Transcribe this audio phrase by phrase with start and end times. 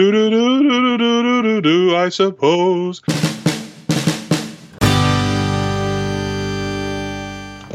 [0.00, 1.94] Do do do do do do do do.
[1.94, 3.02] I suppose.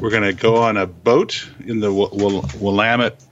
[0.01, 3.23] We're gonna go on a boat in the Wil- Wil- Willamette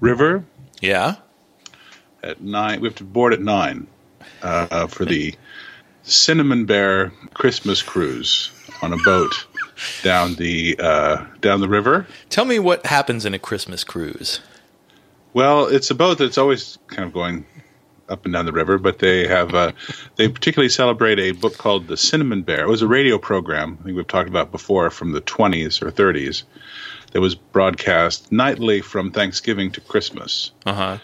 [0.00, 0.46] River
[0.80, 1.16] Yeah.
[2.22, 2.80] at nine.
[2.80, 3.86] We have to board at nine
[4.42, 5.34] uh, for the
[6.02, 9.46] Cinnamon Bear Christmas cruise on a boat
[10.02, 12.06] down the uh, down the river.
[12.30, 14.40] Tell me what happens in a Christmas cruise.
[15.34, 17.44] Well, it's a boat that's always kind of going
[18.12, 19.72] up and down the river, but they have uh,
[20.16, 22.64] they particularly celebrate a book called The Cinnamon Bear.
[22.64, 25.90] It was a radio program I think we've talked about before from the 20s or
[25.90, 26.44] 30s
[27.12, 30.52] that was broadcast nightly from Thanksgiving to Christmas.
[30.64, 30.98] Uh huh.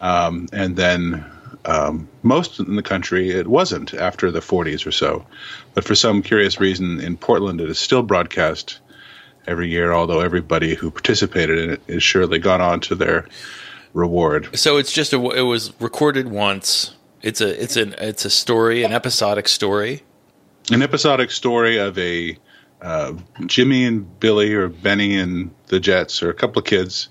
[0.00, 1.24] Um, and then
[1.64, 5.26] um, most in the country it wasn't after the 40s or so.
[5.74, 8.78] But for some curious reason in Portland it is still broadcast
[9.46, 13.26] every year, although everybody who participated in it is surely gone on to their
[13.92, 14.56] reward.
[14.58, 15.30] So it's just a.
[15.30, 16.94] It was recorded once.
[17.22, 17.62] It's a.
[17.62, 17.94] It's an.
[17.98, 20.02] It's a story, an episodic story.
[20.70, 22.36] An episodic story of a
[22.80, 23.14] uh,
[23.46, 27.08] Jimmy and Billy or Benny and the Jets or a couple of kids.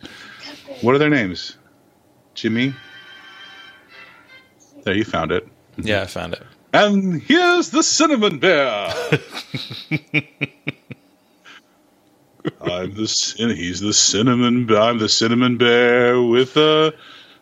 [0.82, 1.58] What are their names?
[2.34, 2.74] Jimmy?
[4.84, 5.48] There, you found it.
[5.78, 6.44] Yeah, I found it.
[6.74, 8.94] And here's the cinnamon bear.
[12.62, 14.70] I'm the cin- he's the cinnamon.
[14.74, 16.94] I'm the cinnamon bear with a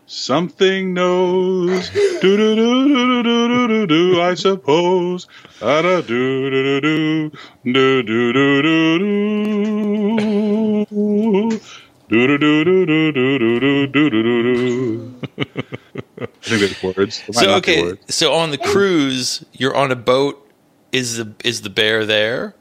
[0.06, 1.90] something nose.
[1.90, 4.20] Do do do do do do do do.
[4.20, 5.26] I suppose.
[5.60, 7.30] Da da do do do
[7.64, 11.60] do do do do do do.
[12.08, 15.14] Do do do do do do do do do do do.
[16.20, 17.22] I think that's words.
[17.30, 17.82] So okay.
[17.82, 18.14] words.
[18.14, 20.46] So on the cruise, you're on a boat.
[20.92, 22.56] Is the is the bear there?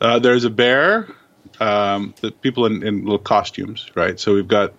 [0.00, 1.08] Uh, there's a bear.
[1.60, 4.18] Um, the people in, in little costumes, right?
[4.18, 4.74] So we've got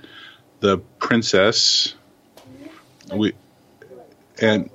[0.59, 1.95] the princess.
[3.13, 3.33] We
[4.41, 4.69] and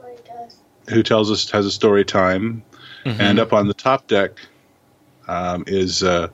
[0.88, 2.62] who tells us has a story time,
[3.04, 4.32] and up on the top deck
[5.28, 6.28] um, is uh,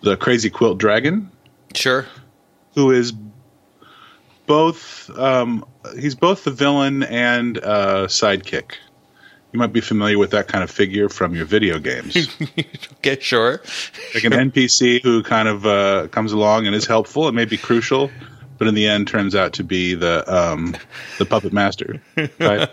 [0.00, 1.30] the crazy quilt dragon,
[1.74, 2.06] Sure.
[2.74, 3.12] who is
[4.46, 5.10] both.
[5.18, 5.64] Um,
[5.98, 8.72] he's both the villain and uh, sidekick.
[9.54, 12.28] You might be familiar with that kind of figure from your video games.
[12.98, 13.20] Okay.
[13.20, 13.60] Sure.
[14.14, 17.58] like an NPC who kind of uh, comes along and is helpful and may be
[17.58, 18.10] crucial,
[18.56, 20.74] but in the end turns out to be the um,
[21.18, 22.00] the puppet master.
[22.40, 22.70] Right?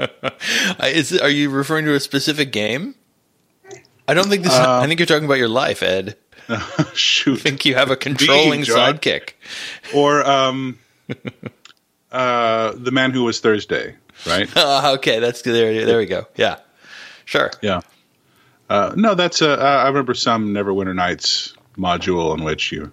[0.00, 0.08] Uh,
[0.82, 2.96] Is are you referring to a specific game?
[4.08, 4.52] I don't think this.
[4.52, 6.16] I think you're talking about your life, Ed.
[6.94, 7.38] Shoot.
[7.38, 9.34] I think you have a controlling sidekick.
[9.94, 10.80] Or um,
[12.10, 13.94] uh, the man who was Thursday.
[14.26, 14.48] Right?
[14.56, 15.84] Oh, okay, that's there.
[15.86, 16.26] There we go.
[16.36, 16.56] Yeah.
[17.24, 17.50] Sure.
[17.62, 17.80] Yeah.
[18.70, 19.52] Uh, no, that's a.
[19.60, 22.90] Uh, I remember some Neverwinter Nights module in which you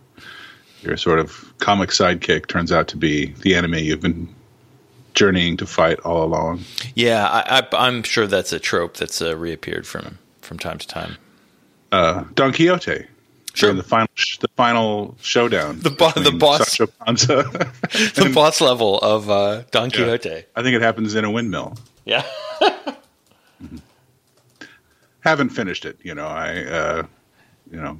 [0.83, 4.27] your sort of comic sidekick turns out to be the enemy you've been
[5.15, 6.63] journeying to fight all along.
[6.93, 10.87] Yeah, I, I, I'm sure that's a trope that's uh, reappeared from from time to
[10.87, 11.17] time.
[11.91, 13.07] uh, Don Quixote.
[13.55, 13.73] Sure.
[13.73, 15.79] the final, sh- the final showdown.
[15.79, 17.43] The bo- the boss- Panza.
[18.15, 20.43] The boss level of uh, Don Quixote.
[20.55, 21.77] I think it happens in a windmill.
[22.05, 22.23] Yeah.
[25.21, 25.97] Haven't finished it.
[26.03, 27.03] You know, I, uh,
[27.71, 27.97] you know,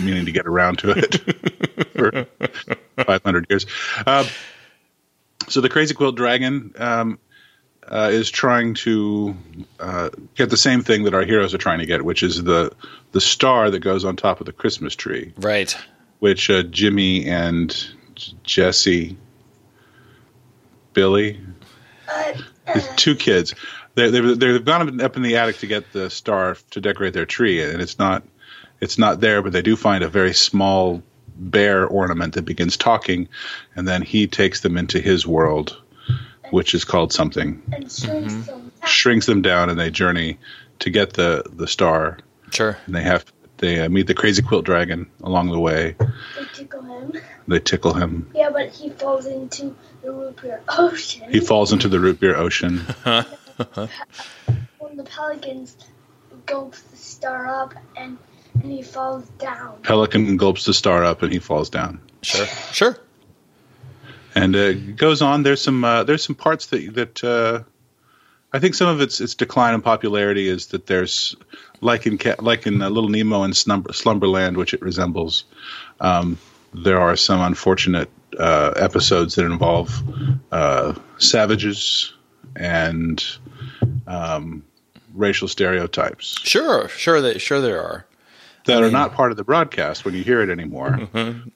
[0.00, 1.16] meaning to get around to it
[1.92, 2.26] for
[3.04, 3.66] 500 years.
[4.06, 4.24] Uh,
[5.48, 7.18] so the Crazy Quilt Dragon um,
[7.88, 9.36] uh, is trying to
[9.80, 12.72] uh, get the same thing that our heroes are trying to get, which is the
[13.12, 15.32] the star that goes on top of the Christmas tree.
[15.36, 15.76] Right.
[16.20, 17.74] which uh, Jimmy and
[18.44, 19.16] Jesse,
[20.94, 21.40] Billy,
[22.66, 23.54] the two kids,
[23.94, 27.26] they, they've they've gone up in the attic to get the star to decorate their
[27.26, 28.22] tree, and it's not
[28.80, 31.02] it's not there, but they do find a very small
[31.36, 33.28] bear ornament that begins talking,
[33.74, 35.80] and then he takes them into his world,
[36.52, 38.70] which is called something, and shrinks them.
[38.86, 40.38] shrinks them down, and they journey
[40.80, 42.18] to get the the star,
[42.50, 42.76] Sure.
[42.86, 43.24] and they have.
[43.58, 45.94] They uh, meet the crazy quilt dragon along the way.
[46.36, 47.12] They tickle him.
[47.46, 48.28] They tickle him.
[48.34, 51.30] Yeah, but he falls into the root beer ocean.
[51.30, 52.78] He falls into the root beer ocean.
[54.78, 55.76] when the pelicans
[56.44, 58.18] gulps the star up and
[58.54, 59.78] and he falls down.
[59.82, 62.00] Pelican gulps the star up and he falls down.
[62.22, 62.46] Sure.
[62.72, 62.98] Sure.
[64.34, 65.42] And uh, it goes on.
[65.42, 67.62] There's some uh, there's some parts that that uh,
[68.52, 71.36] I think some of its its decline in popularity is that there's
[71.80, 75.44] like in like in uh, Little Nemo and Slumber, Slumberland, which it resembles.
[76.00, 76.38] Um,
[76.74, 80.02] there are some unfortunate uh, episodes that involve
[80.50, 82.14] uh, savages
[82.56, 83.22] and
[84.06, 84.64] um,
[85.14, 86.38] racial stereotypes.
[86.42, 86.88] Sure.
[86.88, 87.20] Sure.
[87.20, 87.40] That.
[87.40, 87.60] Sure.
[87.60, 88.06] There are.
[88.66, 91.08] That I are not part of the broadcast when you hear it anymore,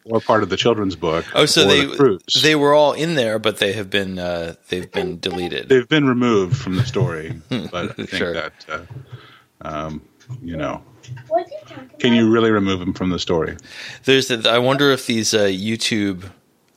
[0.04, 1.24] or part of the children's book.
[1.34, 4.90] Oh, so they the they were all in there, but they have been uh, they've
[4.90, 5.68] been deleted.
[5.68, 7.40] they've been removed from the story.
[7.48, 8.32] but I think Sure.
[8.34, 8.80] that uh,
[9.62, 10.02] um,
[10.42, 10.82] you know,
[11.28, 13.56] What's he talking can you really remove them from the story?
[14.04, 16.30] There's the, I wonder if these uh, YouTube.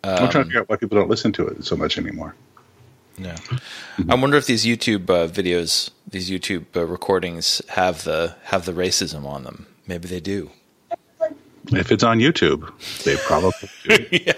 [0.04, 2.36] I'm Um, trying to figure out why people don't listen to it so much anymore.
[3.18, 3.36] No.
[4.08, 8.72] I wonder if these YouTube uh, videos, these YouTube uh, recordings, have the have the
[8.72, 9.66] racism on them.
[9.90, 10.52] Maybe they do.
[11.72, 12.72] If it's on YouTube,
[13.04, 14.32] they probably do.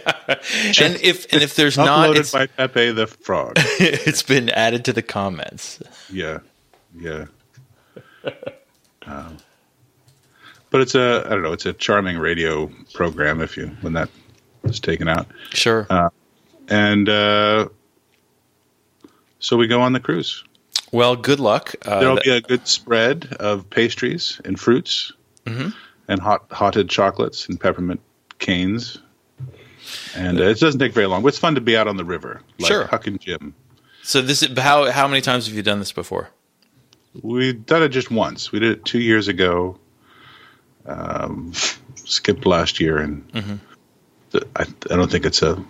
[0.83, 3.53] And if and if there's not, Uploaded it's, by Pepe the Frog.
[3.57, 5.81] it's been added to the comments.
[6.09, 6.39] Yeah,
[6.97, 7.25] yeah.
[9.05, 9.37] Um,
[10.69, 11.51] but it's a I don't know.
[11.53, 13.41] It's a charming radio program.
[13.41, 14.09] If you when that
[14.63, 15.85] is taken out, Sure.
[16.69, 17.67] and uh,
[19.39, 20.43] so we go on the cruise.
[20.91, 21.75] well, good luck.
[21.85, 25.11] Uh, There'll be a good spread of pastries and fruits,
[25.51, 25.69] Mm-hmm.
[26.07, 27.99] and hot hotted chocolates and peppermint
[28.39, 28.97] canes.
[30.15, 31.21] And uh, it doesn't take very long.
[31.23, 32.85] But it's fun to be out on the river, like Sure.
[32.85, 33.53] Huck and Jim.
[34.03, 36.29] so this is how how many times have you done this before?
[37.21, 38.51] We've done it just once.
[38.51, 39.77] We did it two years ago.
[40.85, 41.51] Um,
[41.95, 43.55] skipped last year, and Mm-hmm.
[44.31, 44.61] th- I,
[44.91, 45.63] I don't think it's a,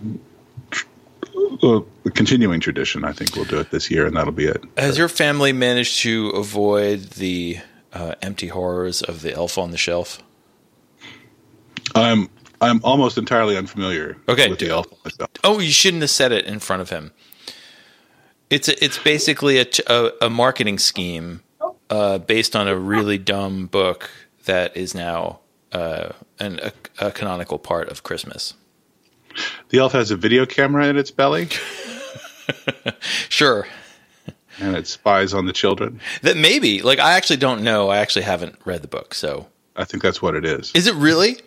[1.63, 1.81] a
[2.13, 3.03] continuing tradition.
[3.03, 4.63] I think we'll do it this year, and that'll be it.
[4.77, 7.57] Has your family managed to avoid the
[7.93, 10.21] uh, empty horrors of the Elf on the Shelf?
[11.95, 12.29] I'm
[12.61, 14.17] I'm almost entirely unfamiliar.
[14.29, 15.29] Okay, with the elf on the shelf.
[15.43, 17.11] Oh, you shouldn't have said it in front of him.
[18.49, 21.41] It's a, it's basically a a marketing scheme
[21.89, 24.09] uh, based on a really dumb book
[24.45, 25.39] that is now
[25.71, 26.09] uh,
[26.39, 28.53] an, a, a canonical part of Christmas.
[29.69, 31.47] The elf has a video camera in its belly,
[33.29, 33.65] Sure,
[34.59, 35.99] and it spies on the children.
[36.21, 37.89] that maybe like I actually don't know.
[37.89, 40.71] I actually haven't read the book, so I think that's what it is.
[40.73, 41.37] is it really?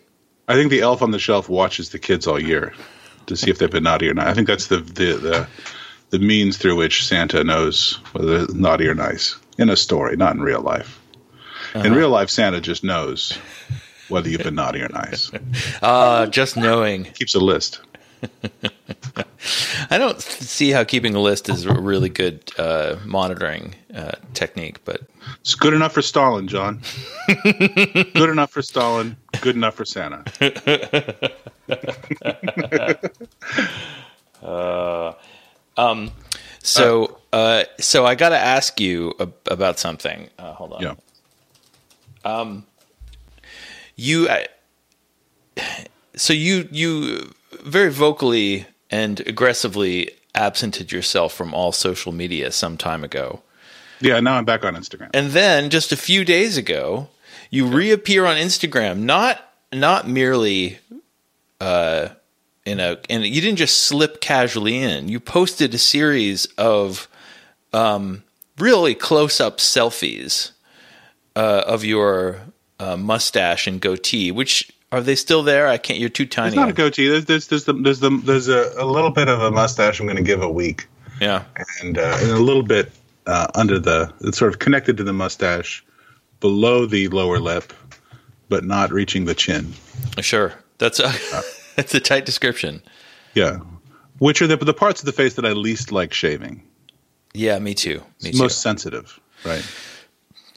[0.48, 2.74] I think the elf on the shelf watches the kids all year
[3.26, 4.26] to see if they've been naughty or not.
[4.28, 5.48] I think that's the the the,
[6.10, 10.34] the means through which Santa knows whether they're naughty or nice in a story, not
[10.34, 11.00] in real life.
[11.74, 13.36] In real life, Santa just knows
[14.08, 15.30] whether you've been naughty or nice.
[15.82, 17.04] Uh, just knowing.
[17.04, 17.80] Keeps a list.
[19.90, 24.84] I don't see how keeping a list is a really good uh, monitoring uh, technique,
[24.84, 25.02] but
[25.40, 26.80] It's good enough for Stalin, John.
[27.44, 29.16] good enough for Stalin.
[29.40, 30.24] Good enough for Santa.
[36.62, 40.30] So, uh, so I got to ask you ab- about something.
[40.38, 40.82] Uh, hold on.
[40.82, 40.94] Yeah.
[43.96, 44.44] You, uh,
[46.16, 47.32] so you you
[47.62, 53.42] very vocally and aggressively absented yourself from all social media some time ago,
[54.00, 54.20] Yeah.
[54.20, 55.10] Now I'm back on Instagram.
[55.14, 57.08] and then just a few days ago,
[57.50, 59.00] you reappear on Instagram.
[59.00, 59.40] Not
[59.72, 60.78] not merely.
[61.60, 62.08] Uh,
[62.66, 65.08] in a and you didn't just slip casually in.
[65.08, 67.08] You posted a series of
[67.72, 68.22] um,
[68.58, 70.50] really close up selfies
[71.36, 72.40] uh, of your
[72.80, 74.30] uh, mustache and goatee.
[74.32, 75.66] Which are they still there?
[75.66, 75.98] I can't.
[75.98, 76.48] You're too tiny.
[76.48, 77.08] It's not a goatee.
[77.08, 80.06] There's there's there's, the, there's, the, there's a, a little bit of a mustache I'm
[80.06, 80.86] going to give a week,
[81.20, 81.44] yeah.
[81.82, 82.92] and, uh, and a little bit
[83.26, 85.84] uh, under the it's sort of connected to the mustache,
[86.40, 87.72] below the lower lip,
[88.48, 89.72] but not reaching the chin.
[90.20, 90.54] Sure.
[90.78, 91.12] That's a
[91.76, 92.82] that's a tight description.
[93.34, 93.58] Yeah,
[94.18, 96.62] which are the the parts of the face that I least like shaving,
[97.32, 98.02] Yeah, me too.
[98.22, 98.38] Me too.
[98.38, 99.64] most sensitive, right?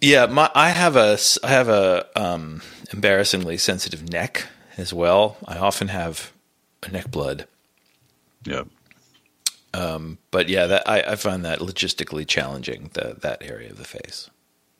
[0.01, 2.61] Yeah, my I have a I have a um,
[2.93, 5.37] embarrassingly sensitive neck as well.
[5.47, 6.31] I often have
[6.83, 7.47] a neck blood.
[8.45, 8.63] Yeah.
[10.31, 12.89] But yeah, that I, I find that logistically challenging.
[12.93, 14.29] The that area of the face.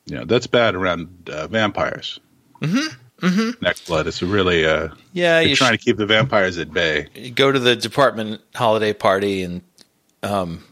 [0.06, 2.20] Yeah, that's bad around uh, vampires.
[2.62, 3.26] Mm-hmm.
[3.28, 3.64] Mm-hmm.
[3.64, 4.08] Neck blood.
[4.08, 7.08] It's really uh, Yeah, you're you trying should to keep the vampires at bay.
[7.16, 9.62] you go to the department holiday party and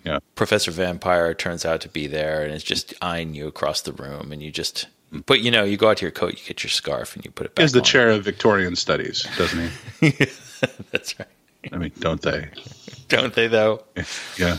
[0.04, 3.94] Yeah, Professor Vampire turns out to be there and is just eyeing you across the
[3.94, 4.88] room, and you just.
[5.26, 7.32] But you know, you go out to your coat, you get your scarf, and you
[7.32, 7.64] put it back.
[7.64, 7.86] he's the on.
[7.86, 9.72] chair of Victorian studies, doesn't
[10.02, 10.10] he?
[10.92, 11.28] That's right.
[11.72, 12.50] I mean, don't they?
[13.08, 13.84] Don't they though?
[14.38, 14.58] Yeah,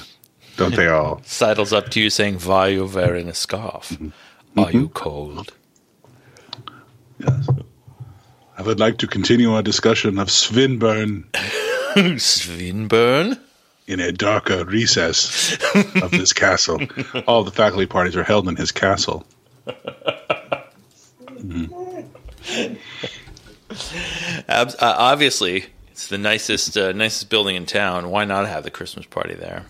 [0.57, 1.21] don't they all?
[1.25, 3.89] Sidles up to you saying, "Why are you wearing a scarf?
[3.91, 4.61] Mm-hmm.
[4.61, 5.53] Are you cold?"
[7.19, 7.49] Yes.
[8.57, 11.25] I would like to continue our discussion of Swinburne
[12.19, 13.39] Swinburne.
[13.87, 15.59] in a darker recess
[16.03, 16.81] of this castle.
[17.27, 19.27] All the faculty parties are held in his castle.
[24.49, 28.11] Uh, obviously, it's the nicest uh, nicest building in town.
[28.11, 29.65] Why not have the Christmas party there?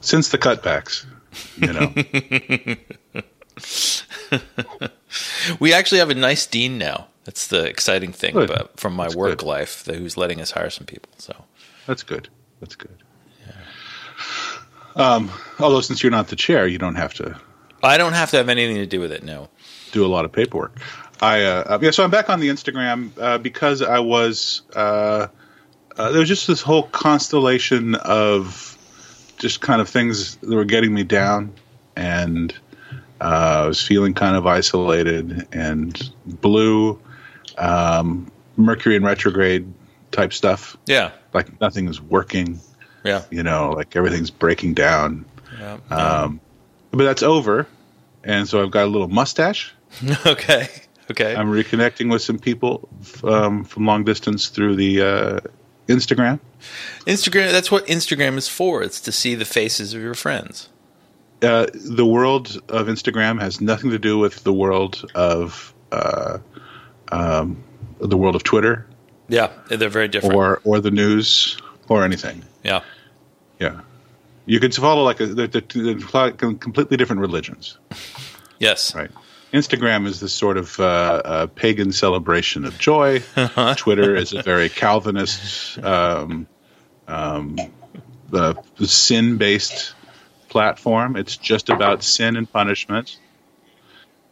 [0.00, 1.06] Since the cutbacks,
[1.56, 1.94] you know.
[5.58, 7.08] We actually have a nice dean now.
[7.24, 8.48] That's the exciting thing Good.
[8.48, 9.46] but from my That's work good.
[9.46, 11.10] life, that who's letting us hire some people.
[11.18, 11.34] So
[11.86, 12.28] That's good.
[12.60, 12.96] That's good.
[14.96, 17.38] Um, although since you're not the chair, you don't have to
[17.82, 19.22] I don't have to have anything to do with it.
[19.24, 19.48] No.
[19.92, 20.78] do a lot of paperwork.
[21.22, 25.26] I uh, uh, yeah, so I'm back on the Instagram uh, because I was uh,
[25.96, 28.76] uh, there was just this whole constellation of
[29.38, 31.52] just kind of things that were getting me down,
[31.96, 32.52] and
[33.20, 36.98] uh, I was feeling kind of isolated and blue,
[37.58, 39.70] um, Mercury in retrograde
[40.12, 40.76] type stuff.
[40.86, 41.10] Yeah.
[41.34, 42.60] Like nothing is working,
[43.04, 43.22] Yeah.
[43.30, 45.24] you know, like everything's breaking down.
[45.58, 45.78] yeah.
[45.90, 46.40] Um,
[46.92, 47.66] but that's over,
[48.24, 49.72] and so I've got a little mustache.
[50.26, 50.68] okay.
[51.10, 51.34] Okay.
[51.34, 52.88] I'm reconnecting with some people
[53.24, 55.40] um, from long distance through the uh,
[55.88, 56.38] Instagram.
[57.06, 57.50] Instagram.
[57.52, 58.82] That's what Instagram is for.
[58.82, 60.68] It's to see the faces of your friends.
[61.42, 66.38] Uh, the world of Instagram has nothing to do with the world of uh,
[67.10, 67.62] um,
[67.98, 68.86] the world of Twitter
[69.28, 70.34] Yeah, they're very different.
[70.34, 71.56] or or the news
[71.88, 72.42] or anything.
[72.62, 72.82] yeah.
[73.58, 73.80] Yeah,
[74.46, 77.76] you can follow like a, they're, they're, they're completely different religions,
[78.58, 78.94] Yes.
[78.94, 79.10] right?
[79.52, 83.20] Instagram is this sort of uh, uh, pagan celebration of joy.
[83.76, 86.46] Twitter is a very Calvinist, um,
[87.08, 87.58] um,
[88.32, 89.94] uh, sin-based
[90.48, 91.16] platform.
[91.16, 93.18] It's just about sin and punishment.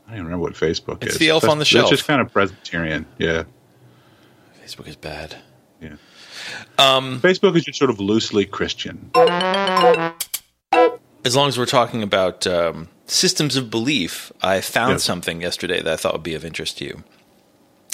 [0.06, 1.18] I don't even remember what Facebook It's is.
[1.18, 1.84] the elf That's- on the shelf.
[1.84, 3.04] It's just kind of Presbyterian.
[3.18, 3.42] Yeah,
[4.64, 5.37] Facebook is bad.
[5.82, 5.96] yeah.
[6.78, 9.10] Um, Facebook is just sort of loosely Christian.
[9.14, 10.14] as
[11.37, 15.04] long as we're talking about um, systems of belief, I found Yes.
[15.04, 17.02] something yesterday that I thought would be of interest to you.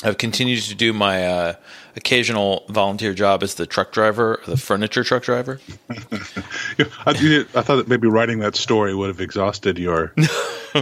[0.03, 1.55] I've continued to do my uh,
[1.97, 5.61] occasional volunteer job as the truck driver, the furniture truck driver.
[5.89, 10.13] I, I thought that maybe writing that story would have exhausted your.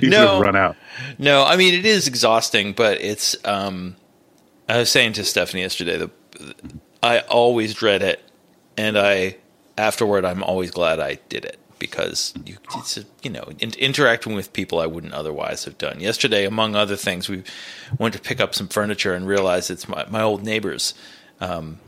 [0.00, 0.40] you No.
[0.40, 0.76] run out.
[1.18, 3.34] No, I mean it is exhausting, but it's.
[3.44, 3.96] Um,
[4.68, 6.10] I was saying to Stephanie yesterday that
[7.02, 8.22] I always dread it,
[8.76, 9.36] and I
[9.78, 14.34] afterward I'm always glad I did it because you it's a, you know in, interacting
[14.34, 15.98] with people I wouldn't otherwise have done.
[16.00, 17.42] Yesterday, among other things, we
[17.98, 20.94] went to pick up some furniture and realized it's my my old neighbors.
[21.40, 21.80] Um,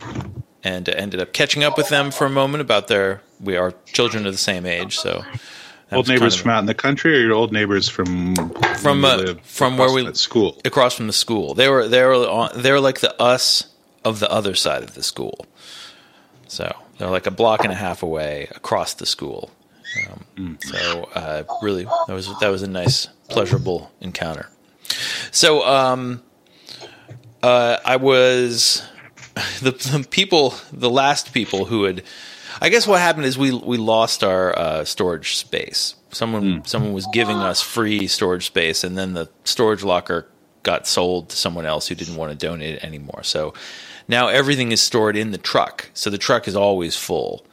[0.65, 4.27] and ended up catching up with them for a moment about their we are children
[4.27, 5.23] of the same age so
[5.93, 8.35] Old was kind neighbors of- from out in the country, or your old neighbors from
[8.79, 10.59] From, where uh, live from where across we- school?
[10.65, 11.55] across from the school.
[11.55, 13.69] They were they were on, they were like the us
[14.05, 15.47] of the other side of the school.
[16.49, 19.51] So they're like a block and a half away across the school.
[20.37, 24.49] Um, So uh, really, that was that was a nice, pleasurable encounter.
[25.31, 26.23] So um,
[27.43, 28.83] uh, I was
[29.61, 32.03] the, the people, the last people who had.
[32.61, 35.97] I guess what happened is we we lost our uh, storage space.
[36.11, 40.29] Someone someone was giving us free storage space, and then the storage locker
[40.63, 43.23] got sold to someone else who didn't want to donate it anymore.
[43.23, 43.55] So
[44.09, 45.91] now everything is stored in the truck.
[45.95, 47.45] So the truck is always full.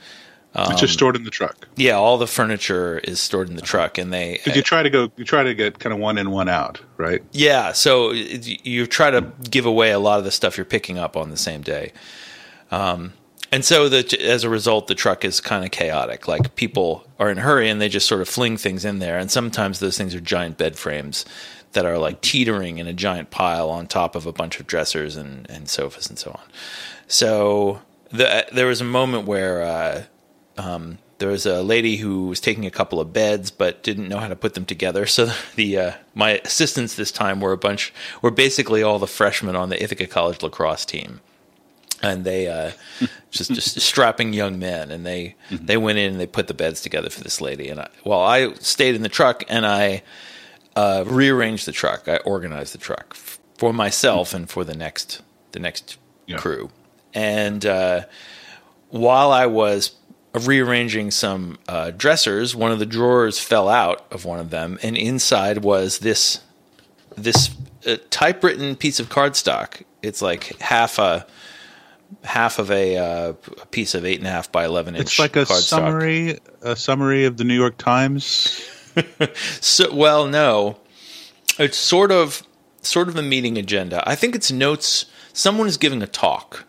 [0.53, 1.67] It's um, just stored in the truck.
[1.77, 4.89] Yeah, all the furniture is stored in the truck, and they Did you try to
[4.89, 5.11] go?
[5.15, 7.23] You try to get kind of one in, one out, right?
[7.31, 11.15] Yeah, so you try to give away a lot of the stuff you're picking up
[11.15, 11.93] on the same day.
[12.69, 13.13] Um,
[13.51, 16.27] and so the, as a result, the truck is kind of chaotic.
[16.27, 19.17] Like people are in a hurry and they just sort of fling things in there.
[19.17, 21.25] And sometimes those things are giant bed frames
[21.73, 25.17] that are like teetering in a giant pile on top of a bunch of dressers
[25.17, 26.41] and, and sofas and so on.
[27.07, 30.03] So the, there was a moment where uh,
[30.61, 34.17] um, there was a lady who was taking a couple of beds but didn't know
[34.19, 35.05] how to put them together.
[35.17, 39.55] So the uh, my assistants this time were a bunch were basically all the freshmen
[39.55, 41.19] on the Ithaca College lacrosse team,
[42.01, 42.71] and they uh,
[43.31, 46.81] just just strapping young men, and they they went in and they put the beds
[46.81, 47.69] together for this lady.
[47.69, 50.01] And I, well, I stayed in the truck and I
[50.75, 52.07] uh, rearranged the truck.
[52.07, 56.37] I organized the truck f- for myself and for the next the next Yeah.
[56.37, 56.69] crew.
[57.13, 58.01] And uh,
[58.89, 59.91] while I was
[60.33, 64.95] rearranging some uh, dressers, one of the drawers fell out of one of them, and
[64.97, 66.39] inside was this
[67.17, 67.49] this
[67.85, 69.83] uh, typewritten piece of cardstock.
[70.01, 71.25] It's like half a
[72.23, 73.33] half of a, uh,
[73.71, 75.03] piece of eight and a half by eleven inch.
[75.05, 75.61] It's like a cardstock.
[75.61, 78.61] summary, a summary of the New York Times.
[79.61, 80.77] So, well, no,
[81.57, 82.43] it's sort of
[82.81, 84.03] sort of a meeting agenda.
[84.05, 85.05] I think it's notes.
[85.31, 86.65] Someone is giving a talk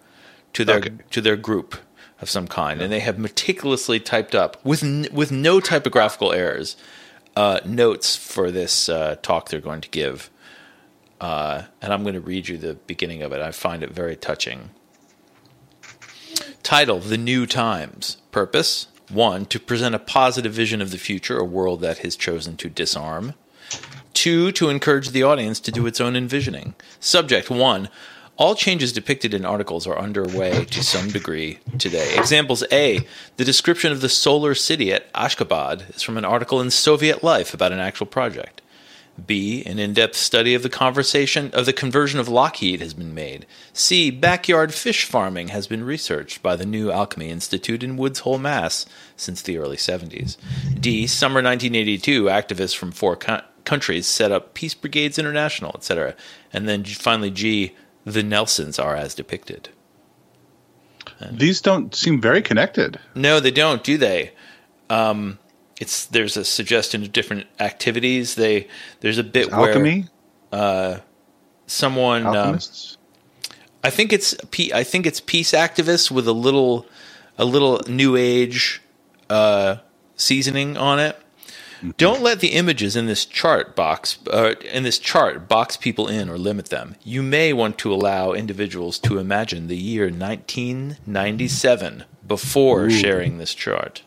[0.52, 0.92] to their Okay.
[1.10, 1.74] to their group
[2.22, 6.76] of some kind, and they have meticulously typed up with n- with no typographical errors
[7.36, 10.30] uh, notes for this uh, talk they're going to give.
[11.20, 13.40] Uh, and I'm going to read you the beginning of it.
[13.40, 14.70] I find it very touching.
[16.62, 18.16] Title The New Times.
[18.32, 19.46] Purpose 1.
[19.46, 23.34] To present a positive vision of the future, a world that has chosen to disarm.
[24.14, 26.74] Two, to encourage the audience to do its own envisioning.
[26.98, 27.88] Subject one.
[28.38, 32.16] All changes depicted in articles are underway to some degree today.
[32.16, 33.06] Examples A.
[33.36, 37.52] The description of the solar city at Ashgabat is from an article in Soviet Life
[37.52, 38.62] about an actual project.
[39.26, 39.62] B.
[39.66, 43.44] An in-depth study of the conversation of the conversion of Lockheed has been made.
[43.74, 44.10] C.
[44.10, 48.86] Backyard fish farming has been researched by the New Alchemy Institute in Woods Hole, Mass.
[49.14, 50.38] since the early 70s.
[50.80, 51.06] D.
[51.06, 56.14] Summer 1982, activists from four co- countries set up Peace Brigades International, etc.
[56.50, 57.74] And then finally G.
[58.04, 59.68] The Nelsons are as depicted.
[61.30, 62.98] These don't seem very connected.
[63.14, 64.32] No, they don't, do they?
[64.90, 65.38] Um,
[65.80, 68.34] it's there's a suggestion of different activities.
[68.34, 68.68] They
[69.00, 70.06] there's a bit where Alchemy,
[71.66, 72.58] someone um.
[73.84, 74.34] I think it's
[74.72, 76.86] I think it's peace activists with a little
[77.38, 78.80] a little new age
[79.28, 79.76] uh,
[80.16, 81.18] seasoning on it.
[81.96, 86.28] Don't let the images in this chart box uh, in this chart box people in
[86.28, 86.96] or limit them.
[87.02, 94.02] You may want to allow individuals to imagine the year 1997 before sharing this chart.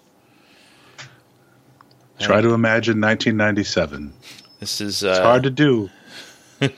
[2.19, 4.13] Try to imagine 1997.
[4.59, 5.89] This is It's uh, hard to do.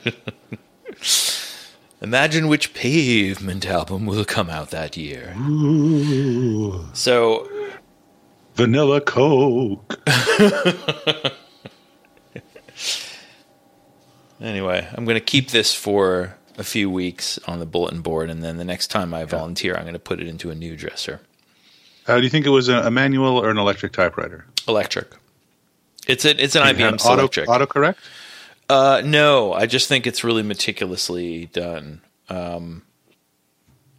[2.00, 5.34] Imagine which pavement album will come out that year.
[6.92, 7.48] So
[8.58, 10.00] Vanilla Coke.
[14.40, 18.42] Anyway, I'm going to keep this for a few weeks on the bulletin board, and
[18.42, 21.20] then the next time I volunteer, I'm going to put it into a new dresser.
[22.06, 24.46] Uh, do you think it was a, manual or an electric typewriter?
[24.66, 25.08] Electric.
[26.06, 27.46] It's a, it's an It IBM auto, Selectric.
[27.46, 27.96] autocorrect?
[28.68, 32.00] Uh, no, I just think it's really meticulously done.
[32.28, 32.82] Um,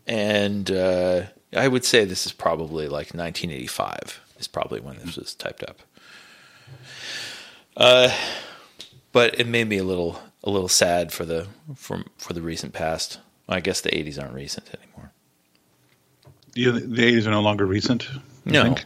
[0.08, 1.24] and uh,
[1.54, 5.80] I would say this is probably like 1985 is probably when this was typed up.
[7.78, 8.10] Uh,
[9.12, 12.74] but it made me a little a little sad for the for for the recent
[12.74, 13.20] past.
[13.48, 15.12] I guess the 80s aren't recent anymore.
[16.54, 18.08] You, the 80s are no longer recent?
[18.46, 18.86] you No, think?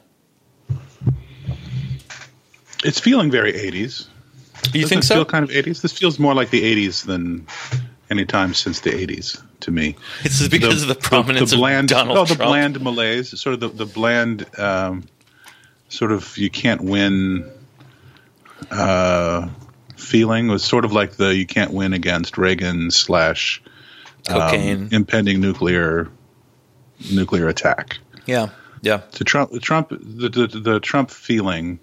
[2.85, 4.07] It's feeling very 80s.
[4.73, 5.15] you Doesn't think so?
[5.15, 5.81] feel kind of 80s?
[5.81, 7.45] This feels more like the 80s than
[8.09, 9.95] any time since the 80s to me.
[10.23, 13.53] This is because of the prominence the bland, of Donald oh, the bland malaise, sort
[13.53, 15.03] of the, the bland, um,
[15.93, 17.49] sort of you can't win
[18.71, 19.47] uh,
[19.95, 23.61] feeling was sort of like the you can't win against Reagan slash
[24.29, 26.09] um, impending nuclear
[27.11, 27.99] nuclear attack.
[28.25, 28.49] yeah,
[28.81, 29.01] yeah.
[29.11, 31.79] To Trump, the Trump, the the, the Trump feeling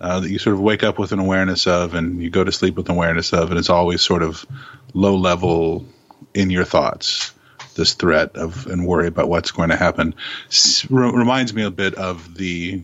[0.00, 2.52] uh, that you sort of wake up with an awareness of, and you go to
[2.52, 4.46] sleep with an awareness of, and it's always sort of
[4.94, 5.86] low level
[6.32, 7.32] in your thoughts.
[7.74, 10.14] This threat of and worry about what's going to happen
[10.48, 12.82] S- re- reminds me a bit of the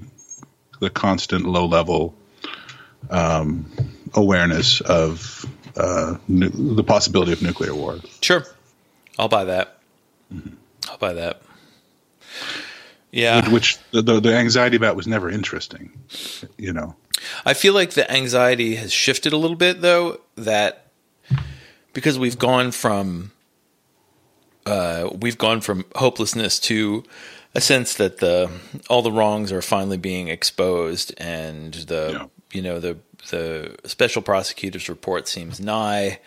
[0.81, 2.15] the constant low level
[3.11, 3.71] um,
[4.15, 7.99] awareness of uh, nu- the possibility of nuclear war.
[8.21, 8.45] Sure,
[9.19, 9.79] I'll buy that.
[10.89, 11.43] I'll buy that.
[13.13, 15.91] Yeah, which the, the, the anxiety about was never interesting,
[16.57, 16.95] you know.
[17.45, 20.87] I feel like the anxiety has shifted a little bit though that
[21.93, 23.33] because we've gone from
[24.67, 27.05] uh, we've gone from hopelessness to
[27.55, 28.51] a sense that the
[28.89, 32.27] all the wrongs are finally being exposed and the Yeah.
[32.53, 32.99] you know the
[33.31, 36.21] the special prosecutor's report seems nigh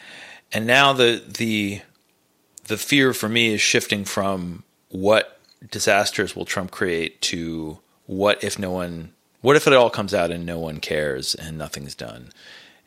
[0.52, 1.82] and now the the
[2.66, 5.40] the fear for me is shifting from what
[5.72, 10.30] disasters will Trump create to what if no one, what if it all comes out
[10.32, 12.30] and no one cares and nothing's done,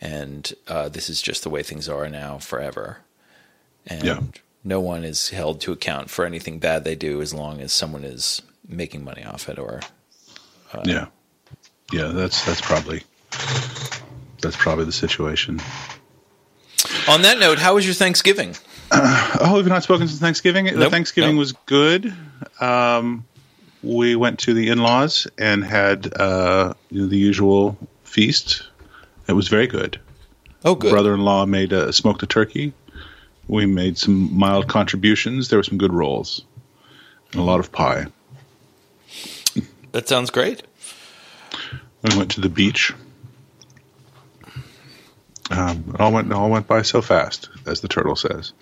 [0.01, 2.99] and uh, this is just the way things are now forever,
[3.87, 4.21] and Yeah.
[4.67, 8.05] No one is held to account for anything bad they do as long as someone
[8.05, 9.81] is making money off it or
[10.85, 11.07] yeah,
[11.93, 12.09] yeah.
[12.09, 13.03] That's that's probably
[14.43, 15.61] that's probably the situation.
[17.09, 18.55] On that note, how was your Thanksgiving?
[19.39, 20.67] Oh, we've not spoken since Thanksgiving.
[20.67, 21.41] the Thanksgiving nope.
[21.41, 22.15] was good.
[22.61, 23.27] Um,
[23.83, 28.63] we went to the in-laws and had uh, you know, the usual feast.
[29.29, 30.01] It was very good.
[30.65, 30.91] Oh, good.
[30.91, 32.73] Brother-in-law made a smoked a turkey.
[33.49, 35.49] We made some mild contributions.
[35.49, 36.45] There were some good rolls
[37.33, 38.07] and a lot of pie.
[39.93, 40.63] That sounds great.
[42.03, 42.93] We went to the beach.
[45.51, 48.53] Um, it all went it all went by so fast, as the turtle says.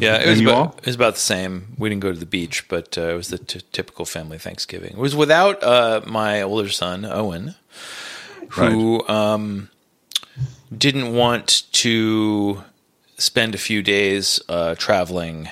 [0.00, 1.74] Yeah, it was, about, it was about the same.
[1.78, 4.92] We didn't go to the beach, but uh, it was the t- typical family Thanksgiving.
[4.92, 7.54] It was without uh, my older son, Owen,
[8.50, 9.70] who um,
[10.76, 12.62] didn't want to
[13.18, 15.48] spend a few days uh, traveling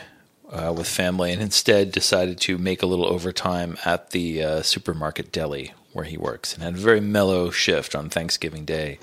[0.51, 5.33] uh, with family and instead decided to make a little overtime at the uh, supermarket
[5.33, 8.99] deli where he works and had a very mellow shift on Thanksgiving Day,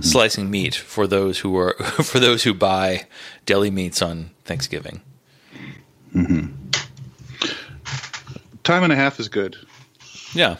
[0.00, 3.06] slicing meat for those who are for those who buy
[3.44, 5.02] deli meats on Thanksgiving.
[8.64, 9.56] Time and a half is good.
[10.34, 10.56] Yeah,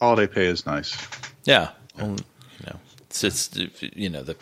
[0.00, 0.96] Holiday pay is nice.
[1.44, 1.70] yeah.
[1.96, 2.16] Know,
[3.10, 3.24] it's,
[3.56, 4.36] it's you know the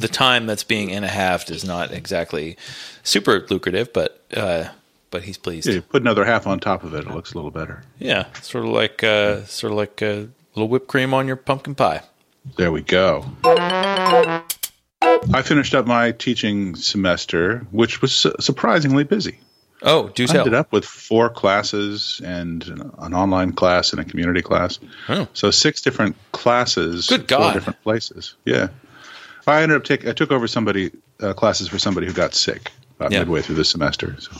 [0.00, 2.56] the time that's being in a half is not exactly
[3.02, 4.68] super lucrative, but uh,
[5.10, 5.66] but he's pleased.
[5.68, 7.84] Yeah, you put another half on top of it, it looks a little better.
[7.98, 11.74] Yeah, sort of like uh, sort of like a little whipped cream on your pumpkin
[11.74, 12.02] pie.
[12.56, 13.24] There we go.
[13.44, 19.38] I finished up my teaching semester, which was su- surprisingly busy.
[19.84, 20.40] Oh, do I tell.
[20.40, 22.62] ended up with four classes and
[22.98, 24.78] an online class and a community class.
[25.08, 25.26] Oh.
[25.34, 27.52] So six different classes, Good four God.
[27.54, 28.34] different places.
[28.44, 28.68] Yeah,
[29.46, 30.08] I ended up taking.
[30.08, 30.90] I took over somebody
[31.20, 33.20] uh, classes for somebody who got sick about Yeah.
[33.20, 34.16] midway through the semester.
[34.20, 34.30] So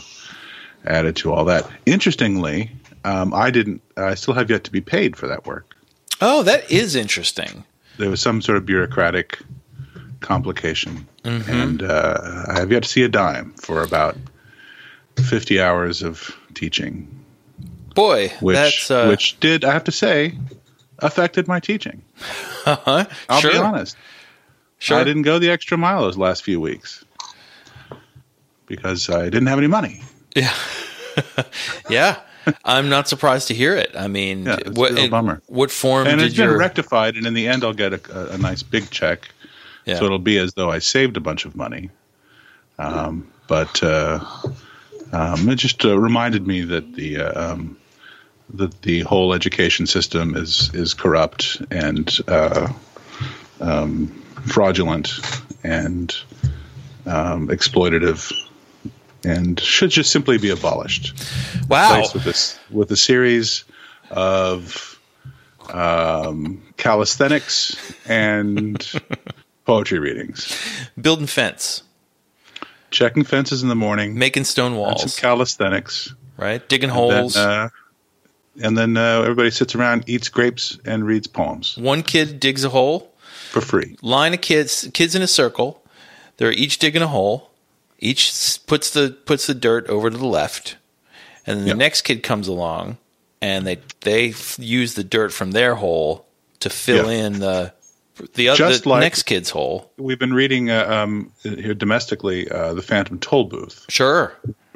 [0.85, 1.69] added to all that.
[1.85, 2.71] Interestingly,
[3.03, 3.81] um, I didn't.
[3.97, 5.75] I still have yet to be paid for that work.
[6.21, 7.65] Oh, that is interesting.
[7.97, 9.39] There was some sort of bureaucratic
[10.21, 11.51] complication, Mm-hmm.
[11.51, 14.17] and uh, I have yet to see a dime for about
[15.17, 17.07] fifty hours of teaching.
[17.95, 20.33] Boy, which that's uh, which did I have to say
[20.99, 22.01] affected my teaching.
[22.65, 23.05] uh-huh.
[23.29, 23.95] I'll sure, be honest.
[24.79, 24.97] sure.
[24.97, 27.03] I didn't go the extra mile those last few weeks
[28.65, 30.01] because I didn't have any money.
[30.35, 30.53] Yeah,
[31.89, 32.19] yeah.
[32.65, 33.91] I'm not surprised to hear it.
[33.95, 35.41] I mean, Yeah, what a bummer.
[35.47, 38.37] what form And it's been rectified, and in the end, I'll get a, a, a
[38.37, 39.29] nice big check.
[39.85, 39.97] yeah.
[39.97, 41.89] So it'll be as though I saved a bunch of money.
[42.79, 44.19] Um, but uh,
[45.13, 47.77] um, it just uh, reminded me that the uh, um,
[48.53, 52.71] that the whole education system is is corrupt and uh,
[53.61, 54.07] um,
[54.47, 55.13] fraudulent
[55.63, 56.15] and
[57.05, 58.33] um, exploitative,
[59.23, 61.13] and should just simply be abolished.
[61.69, 62.03] wow.
[62.13, 63.63] With this with a series
[64.09, 64.99] of
[65.71, 69.01] um, calisthenics and
[69.65, 70.57] poetry readings.
[70.99, 71.83] Building fence,
[72.93, 76.67] checking fences in the morning, making stone walls, some calisthenics, right?
[76.69, 77.35] Digging then, holes.
[77.35, 77.67] uh,
[78.61, 82.69] and then uh, everybody sits around, eats grapes, and reads poems One kid digs a
[82.69, 83.11] hole.
[83.51, 83.97] for free.
[84.01, 85.83] Line of kids, kids in a circle.
[86.37, 87.49] They're each digging a hole.
[87.99, 90.77] Each puts the puts the dirt over to the left,
[91.47, 91.77] and then the Yep.
[91.77, 92.97] next kid comes along,
[93.41, 96.25] and they they f- use the dirt from their hole
[96.59, 97.25] to fill Yeah.
[97.25, 97.73] in the
[98.35, 99.91] the other Just the like- next kid's hole.
[99.97, 104.33] We've been reading uh, um, here domestically uh, the Phantom Toll Booth, Sure.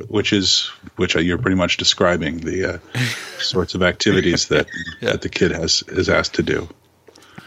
[0.08, 3.00] which is which you're pretty much describing the uh,
[3.40, 4.68] sorts of activities that
[5.02, 5.12] Yeah.
[5.12, 6.68] that the kid has is asked to do.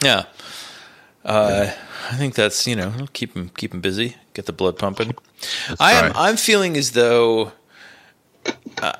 [0.02, 0.24] Yeah.
[1.24, 1.70] Uh,
[2.10, 5.14] I think that's you know keep him keep him busy, get the blood pumping.
[5.78, 6.12] I am right.
[6.16, 7.52] I'm feeling as though
[8.80, 8.92] uh,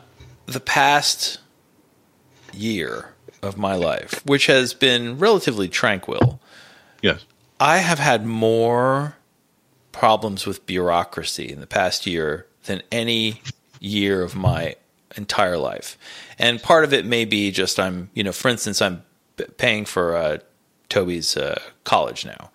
[0.47, 1.39] the past
[2.53, 6.41] year of my life, which has been relatively tranquil,
[7.03, 7.25] Yes.
[7.59, 9.17] I have had more
[9.93, 13.43] problems with bureaucracy in the past year than any
[13.81, 14.77] year of my
[15.17, 15.99] entire life.
[16.39, 19.03] And part of it may be just I'm, you know, for instance, I'm
[19.59, 20.39] paying for uh,
[20.89, 22.51] Toby's uh, college now.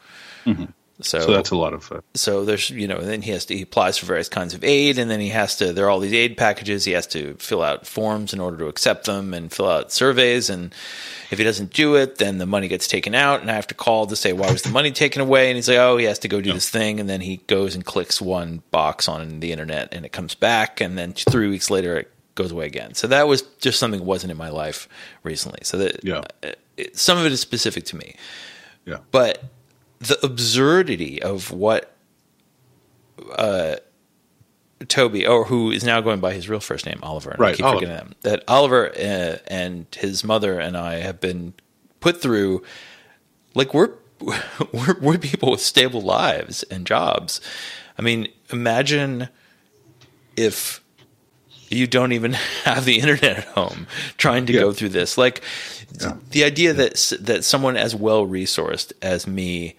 [1.02, 3.56] So, So that's a lot of uh, so there's you know then he has to
[3.56, 6.00] he applies for various kinds of aid and then he has to there are all
[6.00, 6.86] these aid packages.
[6.86, 10.50] He has to fill out forms in order to accept them and fill out surveys.
[10.50, 10.74] And
[11.32, 13.76] if he doesn't do it then the money gets taken out and I have to
[13.76, 15.50] call to say why was the money taken away?
[15.50, 17.02] And he's like oh he has to go do this thing.
[17.02, 20.80] And then he goes and clicks one box on the internet and it comes back.
[20.80, 22.94] And then three weeks later it goes away again.
[22.94, 24.88] So that was just something that wasn't in my life
[25.24, 25.60] recently.
[25.64, 26.24] So that Yeah.
[26.42, 28.16] uh, it, some of it is specific to me.
[28.86, 28.98] Yeah.
[29.12, 29.44] but
[30.00, 31.92] the absurdity of what
[33.38, 33.78] uh,
[34.88, 37.56] Toby, or who is now going by his real first name, Oliver, and I Right,
[37.56, 37.86] keep Oliver.
[37.86, 41.54] forgetting that, that Oliver uh, and his mother and I have been
[42.02, 42.62] put through,
[43.54, 43.92] like we're
[44.74, 47.42] we're, we're people with stable lives and jobs.
[47.98, 49.30] I mean, imagine
[50.36, 50.82] if
[51.70, 54.62] you don't even have the internet at home trying to Yeah.
[54.62, 55.42] go through this like
[56.32, 59.76] the idea that that someone as well resourced as me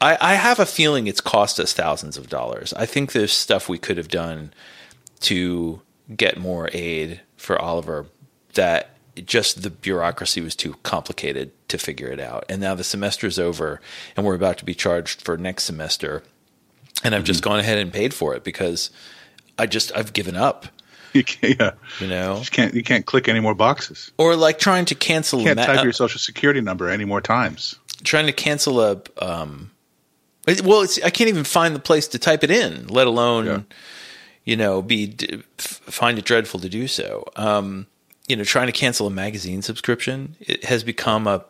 [0.00, 2.72] I, I have a feeling it's cost us thousands of dollars.
[2.74, 4.52] I think there's stuff we could have done
[5.20, 5.80] to
[6.16, 8.06] get more aid for Oliver
[8.54, 8.90] that
[9.24, 12.44] just the bureaucracy was too complicated to figure it out.
[12.48, 13.80] And now the semester's over
[14.16, 16.22] and we're about to be charged for next semester.
[17.02, 18.90] And I've just gone ahead and paid for it because
[19.58, 20.66] I just I've given up,
[21.12, 21.72] You can't, yeah.
[22.00, 22.38] you know.
[22.38, 24.10] You can't you can't click any more boxes.
[24.18, 27.04] Or like trying to cancel You can't ma- type uh, your social security number any
[27.04, 27.76] more times.
[28.02, 29.70] Trying to cancel a um
[30.64, 33.60] well it's, i can't even find the place to type it in let alone Yeah.
[34.44, 35.14] you know be
[35.58, 37.86] find it dreadful to do so um
[38.26, 41.44] you know, trying to cancel a magazine subscription it has become a,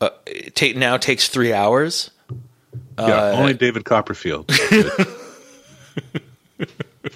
[0.00, 2.10] a it take now takes three hours.
[2.98, 4.48] Yeah, Uh, only David Copperfield.
[4.48, 5.08] could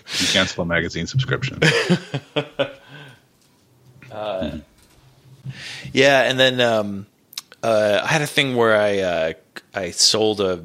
[0.32, 1.58] cancel a magazine subscription.
[5.92, 7.06] Yeah, and then um,
[7.66, 9.32] uh, I had a thing where I uh,
[9.74, 10.64] I sold a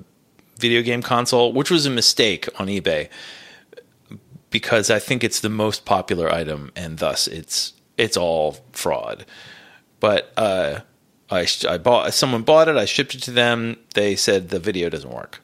[0.58, 3.10] video game console, which was a mistake on eBay
[4.52, 9.26] because I think it's the most popular item, and thus it's it's all fraud.
[10.00, 10.82] But uh,
[11.32, 12.78] I I bought someone bought it.
[12.78, 13.78] I shipped it to them.
[13.96, 15.42] They said the video doesn't work,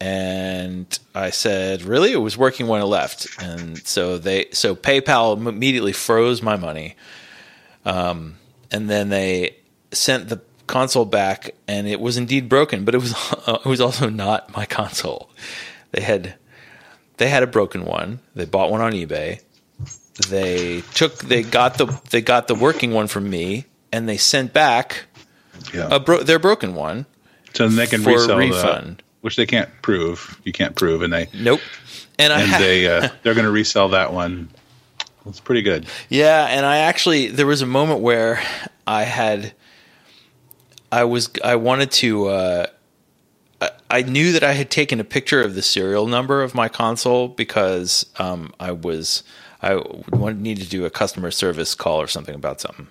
[0.00, 2.12] and I said, "Really?
[2.12, 6.96] It was working when I left." And so they so PayPal immediately froze my money
[8.72, 9.56] and then they
[9.92, 13.12] sent the console back and it was indeed broken but it was
[13.48, 15.28] it was also not my console
[15.92, 16.34] they had
[17.18, 19.40] they had a broken one they bought one on ebay
[20.28, 24.52] they took they got the they got the working one from me and they sent
[24.52, 25.04] back
[25.74, 25.88] Yeah.
[25.90, 27.06] a bro- their broken one
[27.54, 28.98] so then they can for resell refund.
[28.98, 30.40] that, which they can't prove.
[30.44, 31.60] You can't prove, and they nope
[32.18, 34.48] and and ha- they uh, they're going to resell that one.
[35.26, 35.86] It's pretty good.
[36.08, 38.40] Yeah, and I actually there was a moment where
[38.86, 39.52] I had
[40.92, 42.66] I was I wanted to uh
[43.60, 46.68] I- I knew that I had taken a picture of the serial number of my
[46.68, 49.22] console because um, I was
[49.62, 49.74] I
[50.10, 52.88] wanted need to do a customer service call or something about something,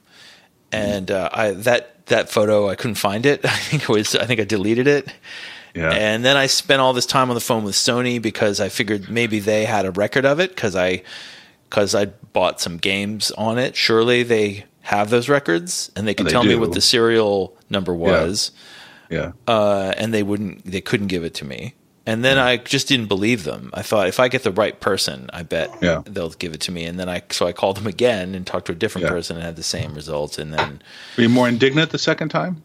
[0.72, 3.44] and uh, I that that photo I couldn't find it.
[3.46, 5.12] I think it was I think I deleted it.
[5.76, 5.92] Yeah.
[5.92, 9.10] And then I spent all this time on the phone with Sony because I figured
[9.10, 11.04] maybe they had a record of it because I
[11.70, 13.76] because I bought some games on it.
[13.76, 17.94] Surely they have those records and they can They tell me what the serial number
[17.94, 18.52] was.
[19.10, 19.34] yeah.
[19.48, 21.76] Uh, and they wouldn't, they couldn't give it to me.
[22.08, 23.70] And then I just didn't believe them.
[23.72, 26.02] I thought if I get the right person, I bet Yeah.
[26.06, 26.86] they'll give it to me.
[26.86, 29.12] And then I so I called them again and talked to a different Yeah.
[29.12, 30.40] person and had the same results.
[30.40, 30.82] And then
[31.18, 32.64] Were you more indignant the second time?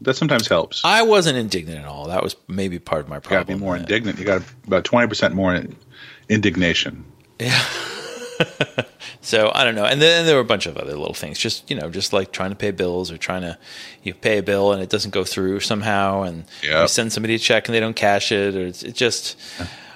[0.00, 0.80] That sometimes helps.
[0.82, 2.06] I wasn't indignant at all.
[2.08, 3.32] That was maybe part of my problem.
[3.32, 4.18] You got to be more indignant.
[4.18, 5.84] You got about twenty percent more indignation.
[6.30, 7.04] indignation.
[9.22, 11.70] So I don't know, and then there were a bunch of other little things, just
[11.70, 13.58] you know, just like trying to pay bills or trying to
[14.02, 16.82] you pay a bill and it doesn't go through somehow, and Yeah.
[16.82, 19.36] you send somebody a check and they don't cash it, or it's it just,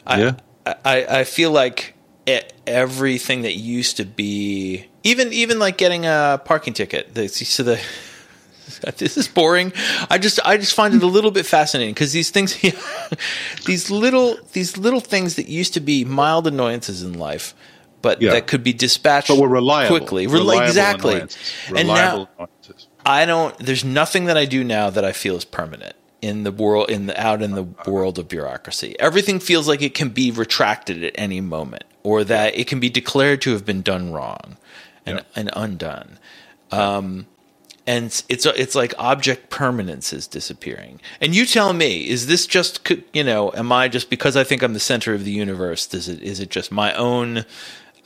[0.07, 0.35] Yeah.
[0.67, 1.95] I, I I feel like
[2.27, 7.63] e everything that used to be even even like getting a parking ticket, the, so
[7.63, 7.81] the
[8.99, 9.73] this is boring.
[10.11, 12.57] I just I just find it a little bit fascinating because these things,
[13.67, 17.55] these little these little things that used to be mild annoyances in life,
[18.05, 18.31] but Yeah.
[18.33, 19.97] that could be dispatched But we're reliable.
[19.99, 20.27] quickly.
[20.29, 21.21] Reliable exactly.
[21.21, 21.37] And
[21.71, 22.87] Reliable now annoyances.
[23.05, 23.59] I don't.
[23.59, 27.07] There's nothing that I do now that I feel is permanent in the world in
[27.07, 28.95] the out in the world of bureaucracy.
[29.01, 32.88] Everything feels like it can be retracted at any moment, or that it can be
[32.88, 34.57] declared to have been done wrong
[35.05, 35.25] and Yeah.
[35.40, 36.19] and undone.
[36.71, 37.27] Um,
[37.87, 41.01] and it's, it's it's like object permanence is disappearing.
[41.21, 42.81] And you tell me, is this just
[43.12, 43.53] you know?
[43.55, 45.87] Am I just because I think I'm the center of the universe?
[45.87, 47.45] Does it is it just my own?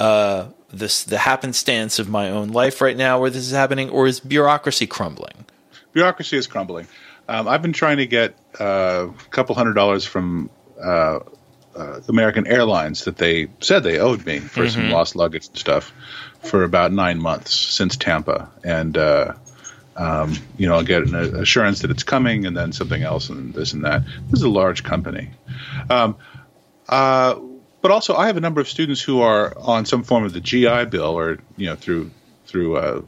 [0.01, 4.07] Uh, this the happenstance of my own life right now where this is happening, or
[4.07, 5.45] is bureaucracy crumbling?
[5.93, 6.87] bureaucracy is crumbling.
[7.29, 10.49] Um, I've been trying to get uh, a couple hundred dollars from
[10.83, 11.19] uh,
[11.77, 14.69] uh, American Airlines that they said they owed me for Mm-hmm.
[14.81, 15.93] some lost luggage and stuff
[16.43, 19.33] for about nine months since Tampa, and uh,
[19.97, 23.53] um, you know I'll get an assurance that it's coming, and then something else, and
[23.55, 24.03] this and that.
[24.31, 25.31] This is a large company.
[25.91, 26.17] Um,
[26.89, 27.35] uh,
[27.81, 30.41] but also, I have a number of students who are on some form of the
[30.41, 32.11] GI Bill, or you know, through
[32.47, 33.03] through uh,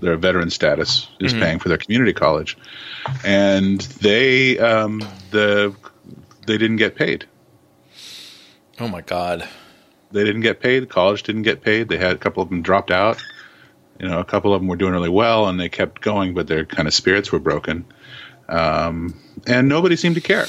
[0.00, 2.58] their veteran status is paying for their community college,
[3.24, 5.74] and they um, the
[6.46, 7.24] they didn't get paid.
[8.80, 9.48] Oh my god!
[10.10, 10.80] They didn't get paid.
[10.80, 11.88] The college didn't get paid.
[11.88, 13.22] They had a couple of them dropped out.
[13.98, 16.48] You know, a couple of them were doing really well, and they kept going, but
[16.48, 17.84] their kind of spirits were broken,
[18.48, 19.14] um,
[19.46, 20.46] and nobody seemed to care.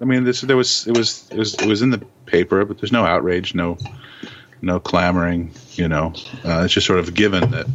[0.00, 2.78] I mean, this there was it was it was it was in the paper, but
[2.78, 3.78] there's no outrage, no
[4.60, 5.52] no clamoring.
[5.72, 6.12] You know,
[6.44, 7.66] uh, it's just sort of given that,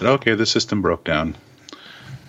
[0.00, 1.36] that okay, the system broke down.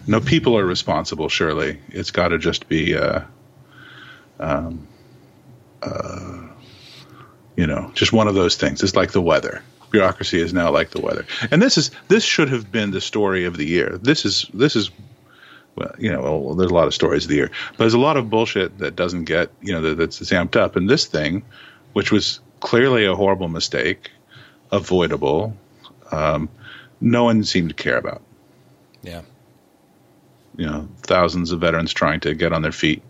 [0.06, 1.28] No people are responsible.
[1.28, 2.96] Surely, it's got to just be.
[2.96, 3.22] Uh,
[4.40, 4.88] um,
[5.82, 6.48] uh,
[7.56, 8.84] you know, just one of those things.
[8.84, 9.62] It's like the weather.
[9.90, 13.46] Bureaucracy is now like the weather, and this is this should have been the story
[13.46, 13.98] of the year.
[14.02, 14.92] This is this is
[15.78, 18.00] well, you know, well, there's a lot of stories of the year, but there's a
[18.00, 20.76] lot of bullshit that doesn't get, you know, that, that's amped up.
[20.76, 21.44] And this thing,
[21.94, 24.10] which was clearly a horrible mistake,
[24.72, 25.56] avoidable,
[26.12, 26.50] um,
[27.00, 28.22] no one seemed to care about.
[29.04, 29.22] Yeah,
[30.58, 33.04] You know, thousands of veterans trying to get on their feet,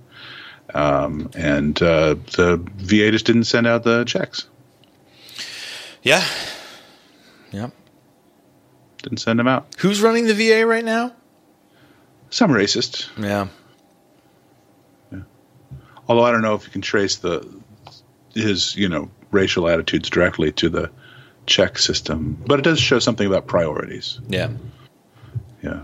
[0.74, 4.48] um, and uh, the VA just didn't send out the checks.
[6.04, 6.24] yeah,
[7.52, 7.70] yeah.
[9.02, 9.68] didn't send them out.
[9.80, 11.14] Who's running the VA right now?
[12.30, 13.10] Some racist.
[13.18, 13.48] Yeah.
[16.10, 17.46] Although I don't know if you can trace the
[18.34, 20.90] his you know racial attitudes directly to the
[21.48, 24.20] check system, but it does show something about priorities.
[24.30, 24.52] Yeah.
[25.64, 25.82] Yeah.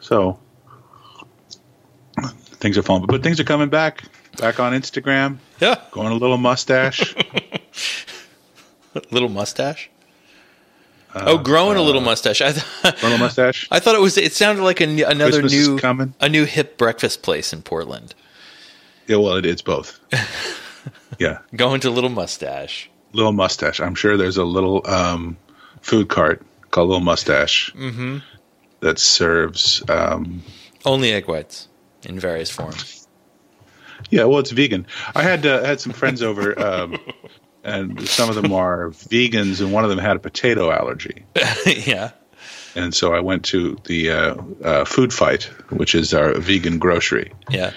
[0.00, 0.38] So
[2.54, 4.04] things are falling, but things are coming back.
[4.38, 5.76] Back on Instagram, Yeah.
[5.90, 7.14] going a little mustache.
[9.12, 9.88] Little mustache.
[11.14, 12.40] Oh, growing a little mustache.
[12.42, 13.66] I, th- little mustache.
[13.70, 14.16] I thought it was.
[14.16, 18.14] It sounded like a, another Christmas new a new hip breakfast place in Portland.
[19.06, 19.98] Yeah, well, it, it's both.
[21.18, 22.88] yeah, Going to little mustache.
[23.12, 23.80] little mustache.
[23.80, 25.36] I'm sure there's a little um,
[25.80, 28.18] food cart called Little Mustache Mm-hmm.
[28.80, 29.82] that serves.
[29.88, 30.42] Um,
[30.84, 31.66] Only egg whites
[32.04, 33.06] in various forms.
[34.10, 34.86] yeah, well, it's vegan.
[35.14, 36.96] I had uh, had some friends over, um,
[37.64, 41.24] and some of them are vegans, and one of them had a potato allergy.
[41.66, 42.10] yeah.
[42.74, 47.32] and so I went to the uh, uh, Food Fight, which is our vegan grocery,
[47.50, 47.72] Yeah.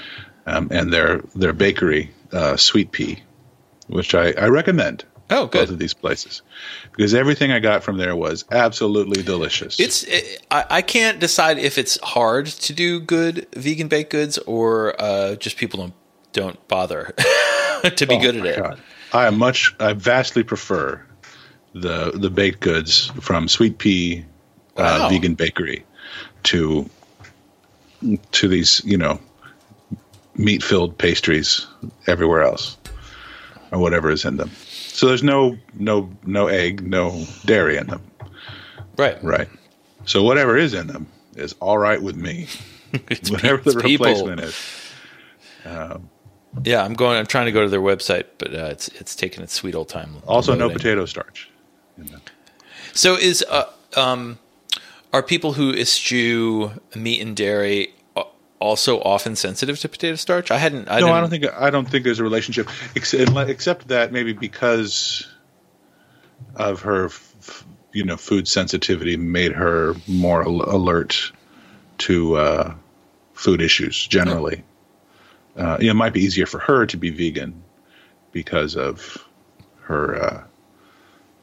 [0.45, 3.21] um, and their their bakery, uh, Sweet Pea,
[3.87, 5.05] which I, I recommend.
[5.29, 5.61] Oh, good.
[5.61, 6.41] Both of these places,
[6.95, 9.79] because everything I got from there was absolutely delicious.
[9.79, 10.03] It's.
[10.03, 14.93] It, I, I can't decide if it's hard to do good vegan baked goods or
[15.01, 15.93] uh, just people don't
[16.33, 17.13] don't bother
[17.95, 18.57] to be Oh, good at it.
[18.59, 18.79] God.
[19.13, 19.75] I much.
[19.79, 21.03] I vastly prefer
[21.73, 24.25] the the baked goods from Sweet Pea
[24.77, 25.83] uh, Vegan Bakery
[26.43, 26.89] to
[28.31, 29.19] to these you know
[30.35, 31.65] meat filled pastries
[32.07, 32.77] everywhere else
[33.71, 34.49] or whatever is in them.
[34.49, 38.01] So there's no no no egg, no dairy in them,
[38.97, 39.21] Right.
[39.23, 39.47] right?
[40.05, 42.47] So whatever is in them is all right with me.
[43.09, 44.05] It's Whatever the people.
[44.05, 44.55] replacement is.
[46.63, 47.17] Yeah, I'm going.
[47.17, 49.89] I'm trying to go to their website, but uh, it's it's taking its sweet old
[49.89, 50.17] time.
[50.27, 51.49] Also, no potato starch.
[52.93, 54.37] So is uh, um,
[55.11, 57.93] are people who eschew meat and dairy
[58.59, 60.51] also often sensitive to potato starch?
[60.51, 60.89] I hadn't.
[60.89, 64.33] I no, I don't think I don't think there's a relationship, except, except that maybe
[64.33, 65.27] because
[66.55, 71.31] of her, f- you know, food sensitivity made her more alert
[71.99, 72.75] to uh,
[73.33, 74.63] food issues generally.
[75.57, 77.63] Uh, it might be easier for her to be vegan
[78.31, 79.17] because of
[79.81, 80.43] her, uh,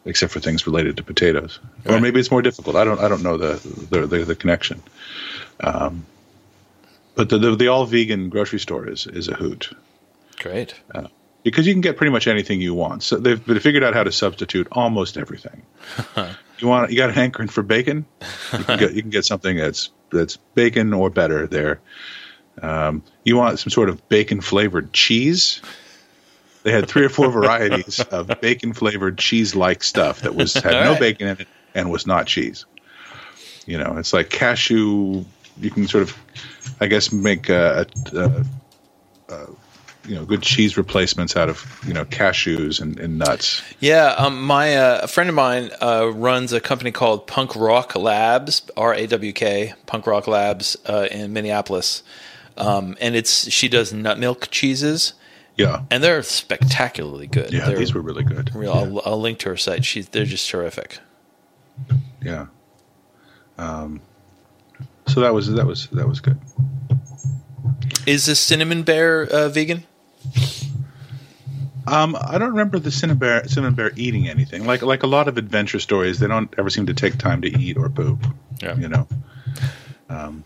[0.05, 2.77] except for things related to potatoes, or maybe it's more difficult.
[2.77, 3.01] I don't.
[3.01, 3.55] I don't know the
[3.91, 4.83] the, the, the connection.
[5.61, 6.07] Um,
[7.15, 9.71] but the, the the all vegan grocery store is is a hoot
[10.39, 10.75] Great.
[11.43, 13.03] because you can get pretty much anything you want.
[13.03, 15.63] So they've, they've figured out how to substitute almost everything.
[16.59, 18.07] you want you got an hankering for bacon?
[18.53, 21.81] You can get you can get something that's that's bacon or better there.
[22.63, 25.61] Um, you want some sort of bacon flavored cheese?
[26.63, 30.75] They had three or four varieties of bacon flavored cheese like stuff that was had
[30.75, 31.01] All no right.
[31.01, 32.67] bacon in it and was not cheese.
[33.67, 35.25] You know, it's like cashew.
[35.61, 36.17] You can sort of,
[36.81, 38.45] I guess, make a, a,
[39.29, 39.47] a
[40.07, 43.63] you know good cheese replacements out of you know cashews and, and nuts.
[43.81, 48.01] Yeah, um, my uh, a friend of mine uh, runs a company called Punk Rawk
[48.01, 52.03] Labs, R A W K, Punk Rawk Labs uh, in Minneapolis,
[52.57, 55.15] um, and it's she does nut milk cheeses,
[55.57, 57.53] Yeah, and they're spectacularly good.
[57.53, 58.55] yeah, they're these were really good.
[58.55, 58.73] real.
[58.73, 59.85] I'll, I'll link to her site.
[59.85, 60.99] She's they're just terrific.
[62.23, 62.47] Yeah.
[63.59, 64.01] Um,
[65.07, 66.39] so that was that was that was good.
[68.07, 69.85] Is the cinnamon bear uh, vegan?
[71.87, 74.65] Um, I don't remember the cinnamon bear, cinnamon bear eating anything.
[74.67, 77.49] Like like a lot of adventure stories, they don't ever seem to take time to
[77.49, 78.25] eat or poop.
[78.63, 78.77] Yeah.
[78.77, 79.09] You know.
[80.09, 80.45] Um,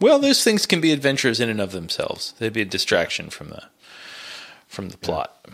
[0.00, 2.32] Well, those things can be adventures in and of themselves.
[2.38, 3.62] They'd be a distraction from the
[4.66, 5.46] from the plot.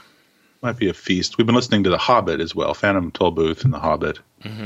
[0.62, 1.36] might be a feast.
[1.38, 4.64] We've been listening to The Hobbit as well, Phantom Tollbooth and The Hobbit, uh,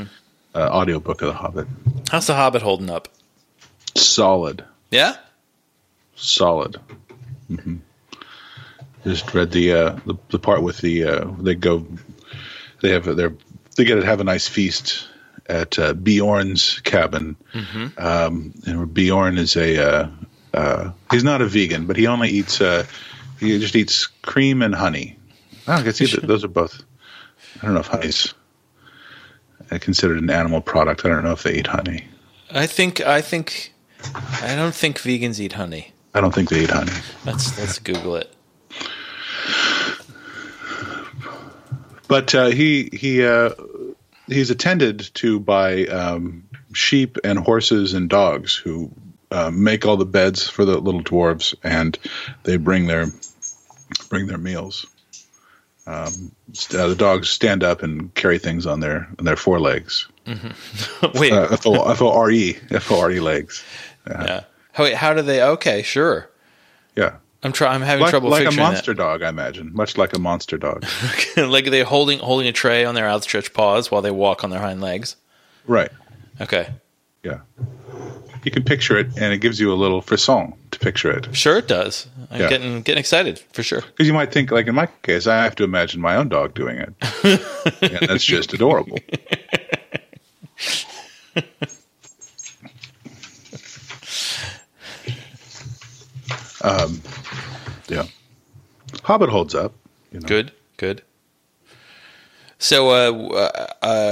[0.55, 1.69] audiobook of The Hobbit.
[2.11, 3.09] How's the Hobbit holding up?
[3.97, 5.17] Solid, Yeah.
[6.17, 6.77] solid.
[7.49, 7.77] hmm
[9.05, 11.87] Just read the, uh, the the part with the uh, they go,
[12.83, 13.33] they have their
[13.77, 15.09] they get to have a nice feast
[15.51, 17.37] at uh, Beorn's cabin,
[17.99, 20.09] um, and Beorn is a uh,
[20.55, 22.87] uh, he's not a vegan, but he only eats uh,
[23.41, 25.19] he just eats cream and honey.
[25.67, 26.83] I guess either, those are both.
[27.61, 28.33] I don't know if honey's
[29.81, 31.05] considered an animal product.
[31.05, 32.05] I don't know if they eat honey.
[32.53, 33.75] I think I think
[34.43, 35.93] I don't think vegans eat honey.
[36.15, 36.93] I don't think they eat honey.
[37.27, 38.35] Let's let's Google it.
[42.09, 43.51] But uh, he he uh,
[44.31, 48.91] he's attended to by um, sheep and horses and dogs who
[49.31, 51.99] uh, make all the beds for the little dwarves, and
[52.45, 53.07] they bring their
[54.09, 54.87] bring their meals.
[55.87, 56.31] Um,
[56.75, 60.07] uh, the dogs stand up and carry things on their on their forelegs.
[61.15, 63.65] Wait, Uh, F O R E F O R E legs.
[64.09, 64.45] yeah.
[64.73, 65.43] How, wait, how do they?
[65.43, 66.31] Okay, sure.
[66.95, 67.73] Yeah, I'm try.
[67.75, 69.73] I'm having like, trouble like a monster dog, I imagine.
[69.75, 70.83] Much like a monster dog.
[70.83, 71.49] that.
[71.51, 74.51] like are they holding holding a tray on their outstretched paws while they walk on
[74.51, 75.17] their hind legs.
[75.67, 75.91] right.
[76.41, 76.69] Okay,
[77.23, 77.41] Yeah.
[78.45, 81.37] You can picture it, and it gives you a little frisson to picture it.
[81.37, 82.07] sure it does.
[82.31, 82.49] I'm Yeah.
[82.49, 83.83] getting getting excited for sure.
[83.83, 86.55] Because you might think, like in my case, I have to imagine my own dog
[86.55, 86.95] doing it,
[87.83, 88.99] and that's just adorable.
[96.63, 97.01] um,
[97.91, 98.05] yeah,
[99.05, 99.73] Hobbit holds up.
[100.13, 100.27] You know.
[100.29, 101.03] Good, good.
[102.59, 103.67] So, uh, uh,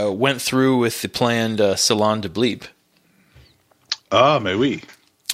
[0.09, 2.63] uh, went through with the planned uh, Salon de Bleep.
[4.11, 4.83] Ah, mais oui.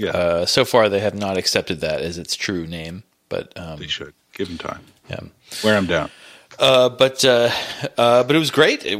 [0.01, 3.79] Yeah, Uh, so far, they have not accepted that as its true name, but um,
[3.79, 4.81] they should give them time.
[5.09, 5.21] yeah.
[5.63, 6.11] Wear them down.
[6.59, 7.51] Uh, but uh,
[7.97, 8.85] uh, but it was great.
[8.85, 8.99] It,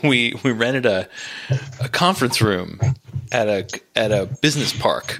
[0.02, 1.08] we we rented a
[1.80, 2.78] a conference room
[3.32, 3.66] at a
[3.96, 5.18] at a business park.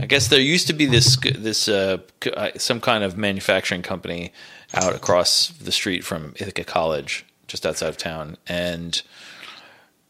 [0.00, 1.98] I guess there used to be this this uh,
[2.34, 4.32] uh, some kind of manufacturing company
[4.74, 9.02] out across the street from Ithaca College, just outside of town, and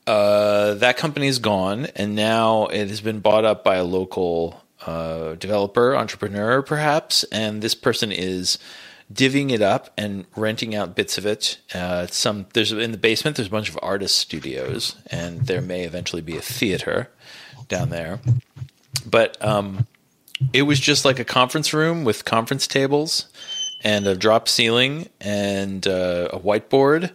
[0.07, 4.63] uh, that company is gone, and now it has been bought up by a local
[4.87, 8.59] uh, developer, entrepreneur, perhaps, and this person is
[9.13, 11.59] divvying it up and renting out bits of it.
[11.75, 13.37] Uh, some there's in the basement.
[13.37, 17.11] There's a bunch of artist studios, and there may eventually be a theater
[17.69, 18.21] down there.
[19.03, 19.87] But um,
[20.53, 23.29] it was just like a conference room with conference tables
[23.83, 27.11] and a drop ceiling and uh, a whiteboard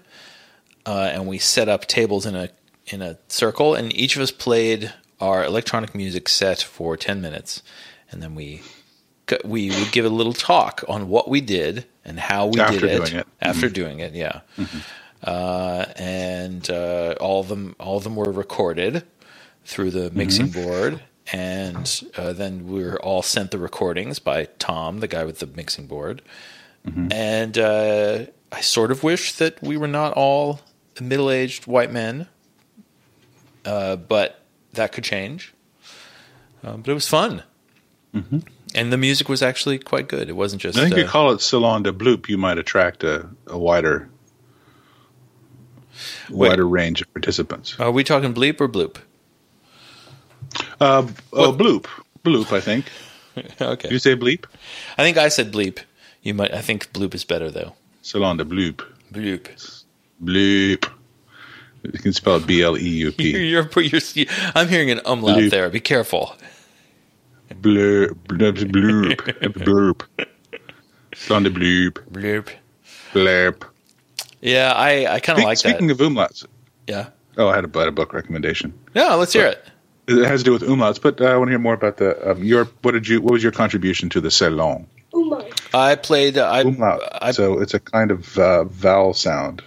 [0.87, 2.49] uh, and we set up tables in a
[2.87, 7.61] in a circle, and each of us played our electronic music set for ten minutes,
[8.09, 8.61] and then we
[9.43, 12.89] we would give a little talk on what we did and how we After did
[12.89, 13.27] it, doing it.
[13.41, 14.13] after doing it.
[14.13, 14.39] Yeah,
[15.21, 19.03] uh, and uh, all of them all of them were recorded
[19.65, 21.01] through the mixing board.
[21.31, 25.47] And uh, then we were all sent the recordings by Tom, the guy with the
[25.47, 26.21] mixing board.
[27.11, 30.61] And uh, I sort of wish that we were not all
[31.01, 32.27] middle-aged white men,
[33.65, 34.41] uh, but
[34.73, 35.53] that could change.
[36.63, 37.43] Uh, but it was fun,
[38.73, 40.29] and the music was actually quite good.
[40.29, 40.77] It wasn't just.
[40.77, 44.09] I think uh, you call it Salon de Bloop, you might attract a, a wider
[46.29, 46.49] Wait.
[46.49, 47.77] wider range of participants.
[47.79, 48.97] are we talking bleep or bloop?
[50.79, 51.85] Uh, oh, Bloop.
[52.23, 52.85] Bloop, I think.
[53.61, 54.45] okay, you say bleep?
[54.97, 55.79] I think I said bleep.
[56.23, 56.53] You might.
[56.53, 57.73] I think bloop is better though.
[58.01, 58.81] Salon de Bloop.
[59.13, 59.83] Bloop.
[60.23, 60.89] Bloop.
[61.83, 63.87] You can spell it B L E U You're, P.
[63.87, 65.51] you're, you're, I'm hearing an umlaut Bloop.
[65.51, 65.69] there.
[65.69, 66.35] Be careful.
[67.53, 68.09] Bloop.
[68.27, 68.57] Bloop.
[68.71, 69.15] Bloop.
[69.53, 70.27] Bloop.
[71.15, 71.99] Salon de Bloop.
[72.11, 72.49] Bloop.
[73.13, 73.63] Blurp.
[74.41, 75.95] Yeah, I, I kind of like Speaking that.
[75.95, 76.45] Speaking of umlauts,
[76.87, 77.09] Yeah.
[77.37, 78.73] oh, I had a, I had a book recommendation.
[78.93, 79.63] Yeah, let's hear it.
[80.07, 82.31] It has to do with umlauts, but uh, I want to hear more about the
[82.31, 82.65] um, your.
[82.81, 83.21] What did you?
[83.21, 84.87] What was your contribution to the salon?
[85.13, 85.45] Uma.
[85.73, 86.37] I played.
[86.37, 87.01] I, Umlaut.
[87.21, 89.61] I so it's a kind of uh, vowel sound.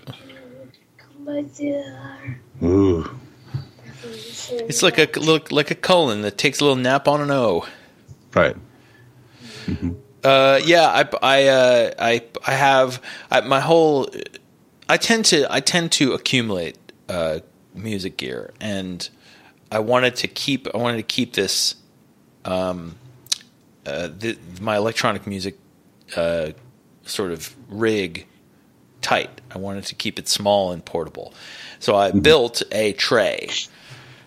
[2.62, 3.09] Ooh.
[4.53, 7.66] It's like a look like a colon that takes a little nap on an O.
[8.34, 8.57] Right.
[10.24, 14.09] Uh, yeah, I I uh, I I have I, my whole.
[14.88, 16.76] I tend to I tend to accumulate
[17.09, 17.41] uh,
[17.74, 19.09] music gear, and
[19.71, 21.77] I wanted to keep I wanted to keep this,
[22.45, 22.97] um,
[23.87, 25.59] uh, the, my electronic music,
[26.16, 26.51] uh,
[27.05, 28.27] sort of rig
[29.01, 29.41] tight.
[29.51, 31.33] I wanted to keep it small and portable,
[31.79, 33.49] so I built a tray.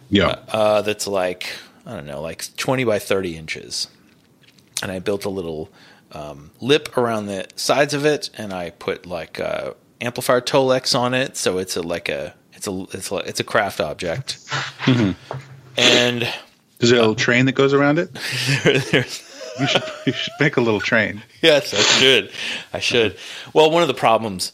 [0.10, 0.40] Yeah.
[0.50, 1.50] uh, that's like
[1.86, 3.88] I don't know, like twenty by thirty inches,
[4.82, 5.70] and I built a little
[6.14, 11.14] um, lip around the sides of it, and I put like uh, amplifier Tolex on
[11.14, 14.38] it, so it's a like a it's a it's a, it's a craft object,
[14.86, 15.12] mm-hmm.
[15.78, 16.24] and
[16.80, 18.10] Is there a little train that goes around it?
[19.60, 21.22] You should, you should make a little train.
[21.44, 22.32] yes, I should.
[22.74, 23.18] I should.
[23.54, 24.52] Well, one of the problems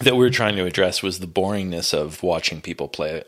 [0.00, 3.22] that we were trying to address was the boringness of watching people play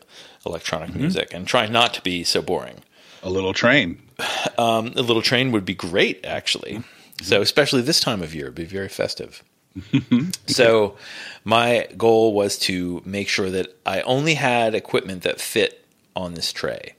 [0.45, 1.01] electronic mm-hmm.
[1.01, 2.81] music and trying not to be so boring.
[3.23, 4.01] A little train.
[4.57, 6.75] Um, a little train would be great, actually.
[6.75, 7.23] Mm-hmm.
[7.25, 9.43] So, especially this time of year, it'd be very festive.
[10.47, 10.97] so,
[11.43, 16.51] my goal was to make sure that I only had equipment that fit on this
[16.53, 16.95] tray.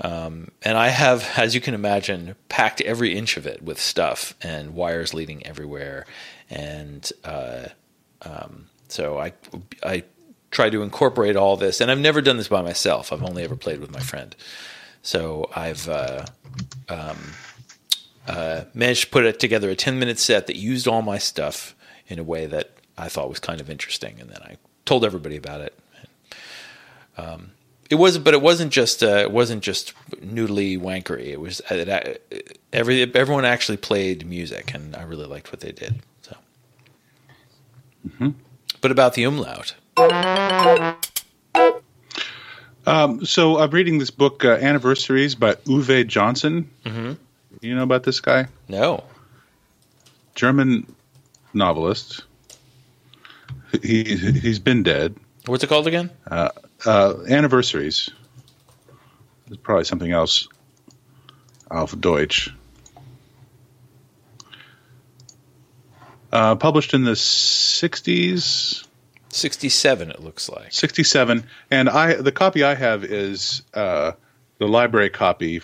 [0.00, 4.34] Um, and I have, as you can imagine, packed every inch of it with stuff
[4.42, 6.06] and wires leading everywhere.
[6.50, 7.66] And uh,
[8.22, 9.32] um, so I,
[9.82, 10.04] I
[10.50, 11.80] tried to incorporate all this.
[11.80, 13.12] And I've never done this by myself.
[13.12, 14.34] I've only ever played with my friend.
[15.02, 16.26] So I've uh,
[16.88, 17.18] um,
[18.26, 21.74] uh, managed to put it together a 10 minute set that used all my stuff
[22.12, 25.36] in a way that I thought was kind of interesting, and then I told everybody
[25.36, 25.78] about it.
[27.16, 27.50] Um,
[27.90, 31.26] it was, but it wasn't just uh, it wasn't just noodly wankery.
[31.26, 32.14] It was it, uh,
[32.72, 36.00] every everyone actually played music, and I really liked what they did.
[36.22, 36.36] So,
[38.80, 39.74] but about the umlaut,
[42.84, 46.68] Um, so I'm reading this book, uh, Anniversaries by Uwe Johnson.
[46.84, 47.16] Mhm.
[47.60, 48.48] You know about this guy?
[48.68, 49.04] no,
[50.34, 50.92] German
[51.54, 52.24] novelist.
[53.82, 55.16] He he's been dead.
[55.46, 56.10] what's it called again?
[56.30, 56.50] Uh,
[56.86, 58.10] Anniversaries.
[59.46, 60.48] There's probably something else.
[61.70, 62.50] Auf Deutsch.
[66.32, 68.86] Uh, published in the 60s,
[69.28, 70.10] Sixty-seven.
[70.10, 70.72] It looks like.
[70.72, 74.12] 67 and i the copy i have is uh,
[74.58, 75.62] the library copy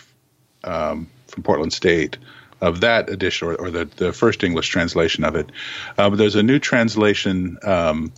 [0.65, 2.17] um, from portland state
[2.61, 5.51] of that edition or, or the, the first english translation of it
[5.99, 8.13] uh, but there's a new translation um,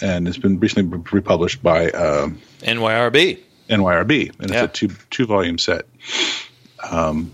[0.00, 3.38] and it's been recently republished by um, NYRB.
[3.68, 4.64] nyrb and Yeah.
[4.64, 5.86] it's a two two volume set
[6.90, 7.32] um,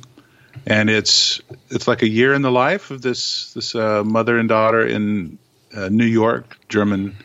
[0.66, 1.40] and it's
[1.70, 5.38] it's like a year in the life of this this uh, mother and daughter in
[5.74, 7.16] uh, New York, German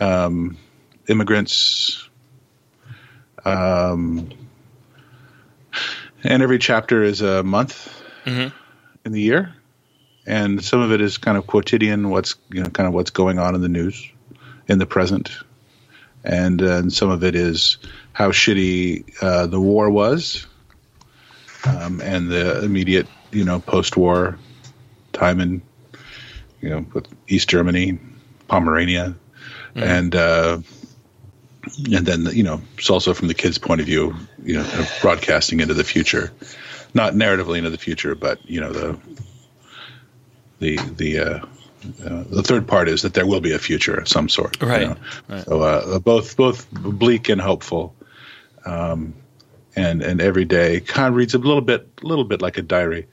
[0.00, 0.56] um,
[1.08, 2.08] immigrants.
[3.44, 4.30] Um,
[6.24, 8.52] and every chapter is a month Mhm.
[9.04, 9.54] in the year,
[10.26, 12.10] and some of it is kind of quotidian.
[12.10, 14.08] What's you know kind of what's going on in the news
[14.68, 15.30] in the present,
[16.24, 17.78] and, uh, and some of it is
[18.12, 20.46] how shitty uh, the war was,
[21.66, 24.38] um, and the immediate you know post-war
[25.12, 25.62] time in
[26.60, 27.98] you know with East Germany,
[28.48, 29.14] Pomerania,
[29.74, 30.60] and uh,
[31.92, 34.14] and then you know it's also from the kids' point of view,
[34.44, 36.32] you know, kind of broadcasting into the future,
[36.94, 38.98] not narratively into the future, but you know the
[40.58, 41.38] the the uh,
[42.04, 44.68] uh, the third part is that there will be a future of some sort, you
[44.68, 44.96] Right, know.
[45.28, 45.44] right.
[45.44, 47.94] So uh, both both bleak and hopeful,
[48.64, 49.14] um,
[49.74, 52.62] and and every day kind of reads a little bit a little bit like a
[52.62, 53.06] diary,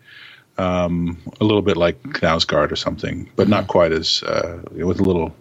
[0.58, 5.04] um, a little bit like Knausgard or something, but not quite as uh, with a
[5.04, 5.34] little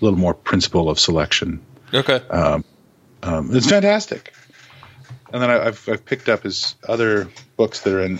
[0.00, 1.60] a little more principle of selection.
[1.92, 2.20] Okay.
[2.30, 2.64] Um,
[3.22, 4.32] it's fantastic.
[5.32, 8.18] And then I, I've I've picked up his other books that are in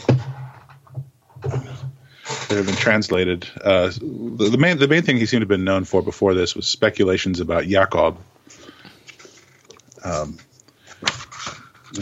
[1.43, 3.49] that have been translated.
[3.63, 6.35] Uh, the, the main the main thing he seemed to have been known for before
[6.35, 8.19] this was speculations about Jakob,
[10.05, 10.39] um,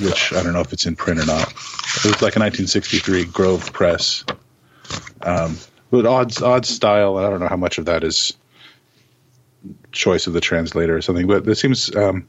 [0.01, 1.49] which I don't know if it's in print or not.
[1.51, 4.25] It was like a 1963 Grove Press,
[5.23, 5.57] um,
[5.91, 7.17] but odd odd style.
[7.17, 8.35] I don't know how much of that is
[9.93, 12.27] choice of the translator or something, but it seems um,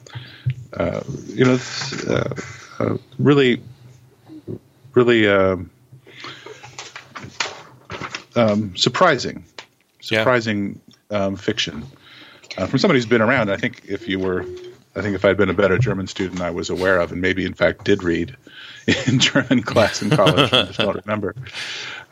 [0.73, 1.59] uh, you know
[2.07, 2.33] uh,
[2.79, 3.61] uh, really
[4.95, 5.69] really um,
[8.35, 9.43] um, surprising
[10.09, 10.19] Yeah.
[10.19, 10.79] surprising
[11.11, 11.85] um, fiction
[12.57, 13.49] uh, from somebody who's been around.
[13.51, 14.41] I think if you were,
[14.95, 17.45] I think if I'd been a better German student, I was aware of, and maybe
[17.45, 18.35] in fact did read
[19.07, 20.51] in German class in college.
[20.53, 21.35] I just don't remember.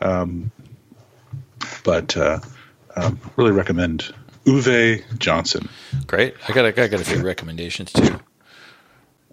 [0.00, 0.50] Um,
[1.84, 2.38] but uh,
[2.96, 4.12] um, really recommend
[4.44, 5.68] Uwe Johnson.
[6.06, 6.34] Great.
[6.48, 8.18] I got a, I got a few recommendations too.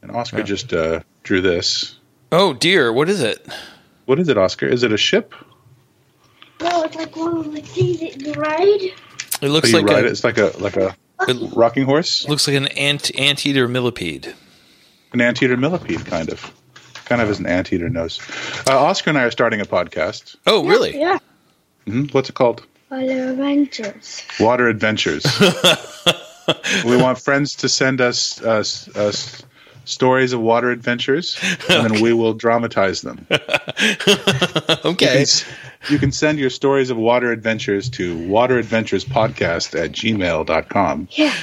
[0.02, 1.96] And Oscar just uh, drew this.
[2.32, 3.46] Oh dear, what is it?
[4.06, 4.68] What is it, Oscar?
[4.68, 5.34] Is it a ship?
[6.62, 8.94] No, it's like one of the things that you ride.
[9.42, 10.12] It looks So like ride a, it.
[10.12, 10.96] It's like a like a
[11.28, 14.34] it rocking horse, looks like an ant anteater millipede.
[15.14, 16.52] an anteater millipede, kind of,
[17.06, 18.20] kind of as an anteater nose.
[18.68, 20.36] Uh, Oscar and I are starting a podcast.
[20.46, 20.98] Oh really?
[20.98, 21.18] Yeah.
[21.86, 22.66] hmm What's it called?
[22.92, 24.22] Water Adventures.
[24.40, 25.26] Water Adventures.
[26.86, 29.44] we want friends to send us uh, s- us
[29.86, 31.38] stories of water adventures,
[31.70, 33.26] and then we will dramatize them.
[34.86, 35.26] You Okay.
[35.26, 41.08] can, you can send your stories of water adventures to wateradventurespodcast at gmail.com.
[41.12, 41.34] Yeah.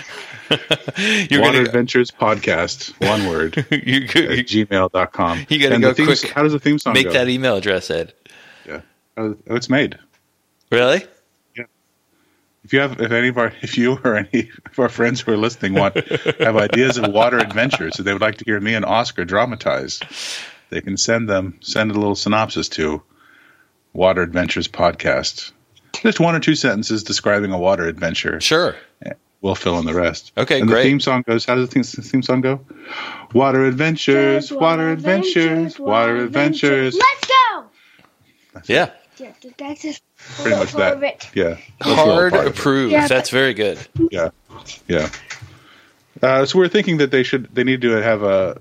[1.30, 5.46] You're Water gonna Adventures Podcast, one word, at you, you gmail.com.
[5.48, 6.30] You gotta go the quick.
[6.30, 7.12] How does the theme song make go?
[7.12, 8.12] that email address Ed.
[8.66, 8.80] Yeah.
[9.16, 9.98] Oh, oh it's made.
[10.70, 11.04] Really?
[12.72, 15.30] If you have, if any of our, if you or any of our friends who
[15.30, 15.94] are listening want
[16.40, 20.00] have ideas of water adventures that they would like to hear me and Oscar dramatize,
[20.70, 23.02] they can send them send a little synopsis to
[23.92, 25.52] Water Adventures Podcast.
[25.92, 28.40] Just one or two sentences describing a water adventure.
[28.40, 28.74] Sure.
[29.42, 30.32] We'll fill in the rest.
[30.38, 30.84] Okay, and great.
[30.84, 31.44] the theme song goes.
[31.44, 32.64] How does the theme, theme song go?
[33.34, 36.94] Water adventures, water adventures, water adventures.
[36.94, 37.64] Let's go.
[38.64, 38.92] Yeah.
[39.18, 40.02] Yeah, that's just
[40.40, 41.02] Pretty much that.
[41.02, 41.30] it.
[41.34, 41.56] Yeah.
[41.78, 42.58] That's a little Hard part of it.
[42.58, 42.92] approved.
[42.92, 43.78] Yeah, That's very good.
[44.10, 44.30] Yeah,
[44.88, 45.10] yeah.
[46.22, 48.60] Uh, so we're thinking that they should they need to have a.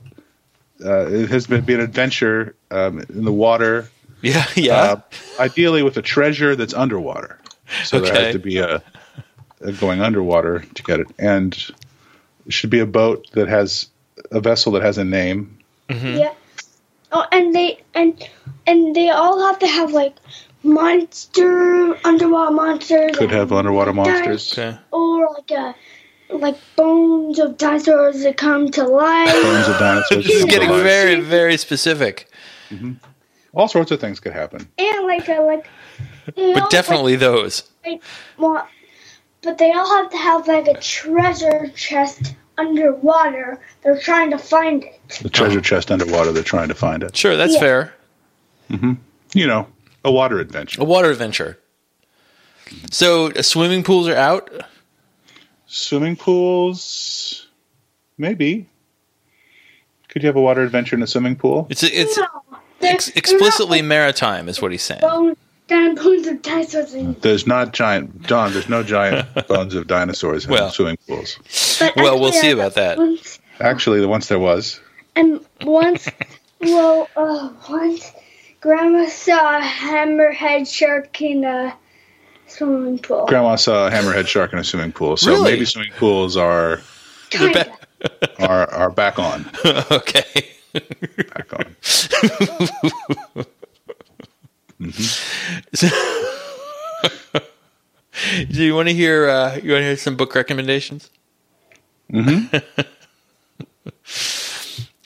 [0.84, 3.90] Uh, it has been be an adventure um, in the water,
[4.22, 4.46] Yeah.
[4.56, 4.76] Yeah.
[4.76, 5.02] uh,
[5.40, 7.40] ideally with a treasure that's underwater.
[7.84, 8.76] So there has to be a
[9.64, 11.54] uh, going underwater to get it, and
[12.48, 13.88] it should be a boat that has
[14.32, 15.58] a vessel that has a name.
[15.90, 16.34] Yeah.
[17.12, 18.28] Oh, and they and
[18.66, 20.16] and they all have to have like
[20.64, 23.18] monster underwater monsters.
[23.18, 24.78] Could have underwater monsters, Okay.
[24.92, 25.76] or like a
[26.30, 29.32] like bones of dinosaurs that come to life.
[29.32, 30.26] bones of dinosaurs.
[30.26, 30.84] This is that come to getting life.
[30.84, 32.28] very, very specific.
[32.70, 32.94] Mm-hmm.
[33.54, 34.68] All sorts of things could happen.
[34.78, 35.68] and like a like.
[36.36, 37.70] they all, But definitely those.
[37.86, 38.02] Like,
[38.38, 38.66] well,
[39.42, 43.60] but they all have to have like a treasure chest underwater.
[43.84, 45.02] They're trying to find it.
[45.22, 46.32] The treasure chest underwater.
[46.32, 47.18] They're trying to find it.
[47.18, 47.60] Sure, that's Yeah.
[47.60, 47.94] fair.
[48.70, 48.94] Mm-hmm.
[49.34, 49.68] You know,
[50.04, 50.82] a water adventure.
[50.82, 51.60] A water adventure.
[52.92, 54.50] So uh, swimming pools are out.
[55.68, 57.48] Swimming pools,
[58.18, 58.68] maybe.
[60.10, 61.68] Could you have a water adventure in a swimming pool?
[61.70, 62.26] It's it's No,
[62.82, 65.00] ex- they're not, explicitly maritime, is what he's saying.
[65.02, 65.38] bones,
[65.70, 66.94] bones of dinosaurs.
[67.22, 68.52] There's not giant, Don.
[68.52, 70.70] There's no giant bones of dinosaurs in Well.
[70.72, 71.38] swimming pools.
[71.80, 72.98] but Well, we'll see about that.
[72.98, 74.82] Once, Actually, the once there was.
[75.16, 76.10] and once,
[76.60, 78.12] well, uh, once,
[78.62, 81.76] Grandma saw a hammerhead shark in a
[82.48, 83.26] swimming pool.
[83.26, 85.52] Grandma saw a hammerhead shark in a swimming pool, so Really?
[85.54, 86.80] maybe swimming pools are
[87.32, 87.78] They're ba-
[88.40, 89.50] are are back on.
[89.92, 90.50] okay.
[90.74, 91.76] Back on.
[95.74, 95.88] So,
[98.50, 99.30] Do you want to hear?
[99.30, 101.10] Uh, you want to hear some book recommendations?
[102.12, 102.56] Mm-hmm.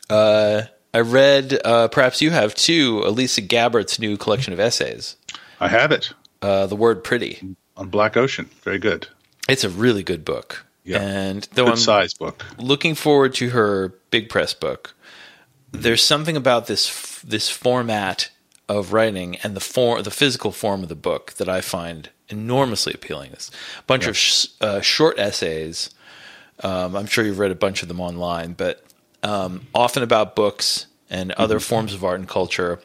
[0.09, 0.61] uh,
[0.95, 1.59] I read.
[1.65, 3.03] Uh, perhaps you have too.
[3.05, 5.15] Elisa Gabbert's new collection of essays.
[5.59, 7.55] I have it Uh, the word pretty.
[7.77, 8.49] on Black Ocean.
[8.63, 9.07] Very good.
[9.49, 10.65] It's a really good book.
[10.83, 11.01] Yeah.
[11.01, 12.45] And though Good I'm size book.
[12.57, 14.93] looking forward to her big press book.
[15.71, 18.29] There's something about this this format
[18.69, 22.93] of writing and the form, the physical form of the book that I find enormously
[22.93, 23.31] appealing.
[23.31, 23.51] This
[23.87, 25.89] bunch of sh- uh, short essays.
[26.63, 28.84] Um, I'm sure you've read a bunch of them online, but
[29.25, 32.79] um, often about books and other forms of art and culture,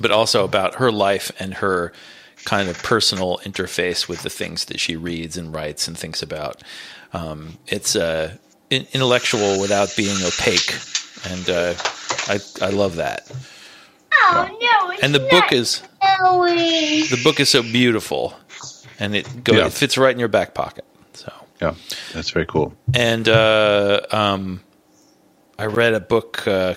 [0.00, 1.92] but also about her life and her
[2.44, 6.62] kind of personal interface with the things that she reads and writes and thinks about.
[7.12, 8.36] Um, it's uh,
[8.70, 10.72] in- intellectual without being opaque,
[11.28, 11.74] and uh,
[12.28, 13.30] I I love that.
[14.12, 14.90] Oh no!
[14.92, 17.02] It's And the not book is Ellie.
[17.02, 18.34] the book is so beautiful,
[18.98, 19.66] and it go Yeah.
[19.66, 20.84] it fits right in your back pocket.
[21.14, 21.74] So Yeah,
[22.14, 22.72] that's very cool.
[22.94, 24.60] and uh, um,
[25.60, 26.76] I read a book, uh,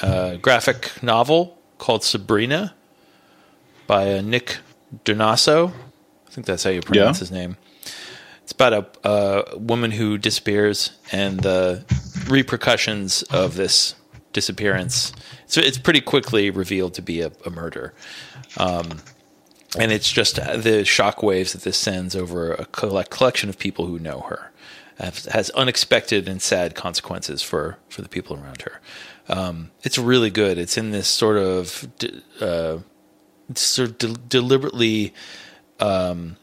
[0.00, 2.74] uh, graphic novel called Sabrina
[3.86, 4.56] by uh, Nick
[5.04, 5.70] Drnaso.
[6.26, 7.20] I think that's how you pronounce Yeah.
[7.20, 7.56] his name.
[8.42, 8.72] It's about
[9.04, 11.84] a, a woman who disappears and the
[12.26, 13.94] repercussions of this
[14.32, 15.12] disappearance.
[15.46, 17.92] So it's pretty quickly revealed to be a, a murder.
[18.56, 19.00] Um,
[19.78, 23.84] and it's just the shock waves that this sends over a collect- collection of people
[23.86, 24.50] who know her
[24.98, 28.80] has, has unexpected and sad consequences for for the people around her.
[29.28, 30.58] Um, it's really good.
[30.58, 32.78] It's in this sort of de- uh,
[33.54, 35.14] sort of de- deliberately
[35.80, 36.36] um,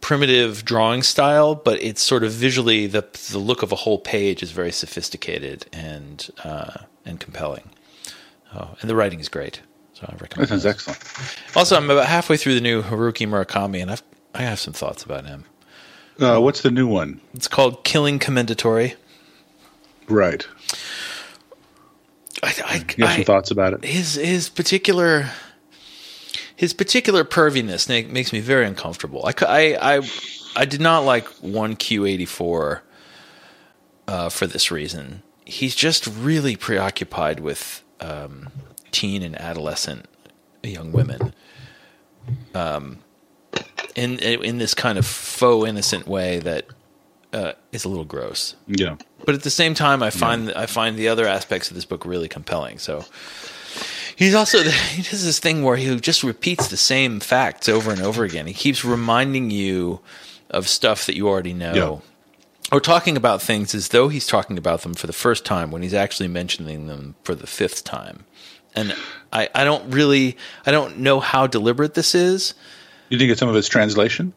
[0.00, 4.42] primitive drawing style, but it's sort of visually the the look of a whole page
[4.42, 7.70] is very sophisticated and uh, and compelling.
[8.54, 9.60] Oh, and the writing is great.
[9.94, 10.48] So I That recommend.
[10.48, 10.68] sounds it.
[10.70, 10.98] excellent.
[11.56, 14.02] Also, I'm about halfway through the new Haruki Murakami, and I've
[14.34, 15.44] I have some thoughts about him.
[16.20, 17.20] Uh, what's the new one?
[17.34, 18.94] It's called Killing Commendatore.
[20.08, 20.46] Right.
[22.42, 23.84] I, I, You have some I- thoughts about it?
[23.84, 25.30] his his particular
[26.56, 29.24] his particular perviness makes me very uncomfortable.
[29.26, 30.08] I, I, I,
[30.54, 32.82] I did not like one Q eighty four
[34.06, 35.22] uh, for this reason.
[35.44, 38.50] He's just really preoccupied with um,
[38.92, 40.06] teen and adolescent
[40.62, 41.34] young women.
[42.54, 42.98] Um,
[43.94, 46.66] in in this kind of faux innocent way that
[47.32, 48.96] uh, is a little gross Yeah.
[49.24, 52.04] but at the same time, I find I find the other aspects of this book
[52.04, 52.78] really compelling.
[52.78, 53.04] So
[54.16, 54.62] he's also
[54.94, 58.46] he does this thing where he just repeats the same facts over and over again.
[58.46, 60.00] He keeps reminding you
[60.50, 61.74] of stuff that you already know.
[61.74, 62.08] Yeah.
[62.70, 65.82] Or talking about things as though he's talking about them for the first time when
[65.82, 68.24] he's actually mentioning them for the fifth time.
[68.74, 68.94] And
[69.30, 70.36] I, I don't really
[70.66, 72.54] I don't know how deliberate this is.
[73.12, 74.32] You think it's some of its translation?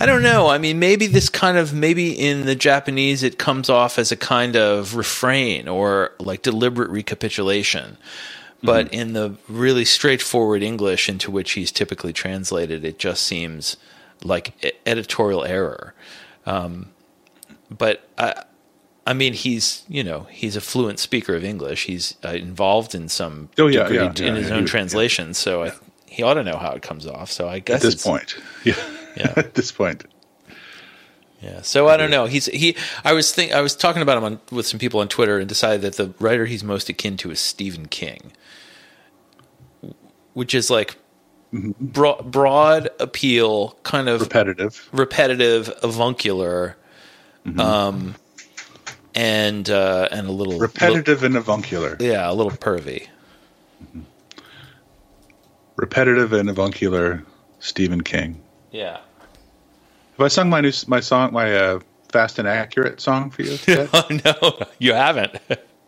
[0.00, 0.48] I don't know.
[0.48, 4.16] I mean, maybe this kind of maybe in the Japanese it comes off as a
[4.16, 7.98] kind of refrain or like deliberate recapitulation.
[8.62, 13.76] But in the really straightforward English into which he's typically translated, it just seems
[14.22, 14.54] like
[14.86, 15.94] editorial error.
[16.46, 16.90] Um,
[17.70, 18.44] but I,
[19.06, 21.86] I mean, he's you know he's a fluent speaker of English.
[21.86, 25.34] He's uh, involved in some Oh, yeah, degree yeah, in yeah, his yeah, own translation,
[25.34, 25.72] so I,
[26.12, 27.30] he ought to know how it comes off.
[27.30, 28.36] So I guess At this point.
[28.64, 28.74] Yeah.
[29.16, 29.32] Yeah.
[29.36, 30.04] at this point.
[31.40, 31.60] Yeah.
[31.62, 32.26] So I don't know.
[32.26, 32.76] He's he.
[33.04, 35.48] I was think I was talking about him on, with some people on Twitter and
[35.48, 38.32] decided that the writer he's most akin to is Stephen King,
[40.34, 40.96] which is like
[41.52, 44.88] broad, broad appeal, kind of Repetitive.
[44.92, 46.76] repetitive, avuncular,
[47.58, 48.14] um,
[49.16, 51.96] and uh, and a little Repetitive and avuncular.
[51.98, 53.08] yeah, a little pervy.
[55.76, 57.24] Repetitive and avuncular
[57.60, 58.42] Stephen King.
[58.70, 58.98] Yeah.
[60.18, 63.58] Have I sung my new my song my uh, Fast and Accurate song for you?
[63.92, 65.36] Oh no, you haven't.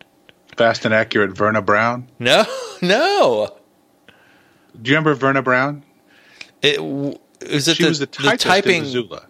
[0.57, 2.07] Fast and Accurate Verna Brown.
[2.19, 2.45] no,
[2.81, 3.55] no.
[4.81, 5.83] Do you remember Verna Brown?
[6.61, 8.77] It w- is it She the, was the, the typing.
[8.77, 9.25] in Missoula.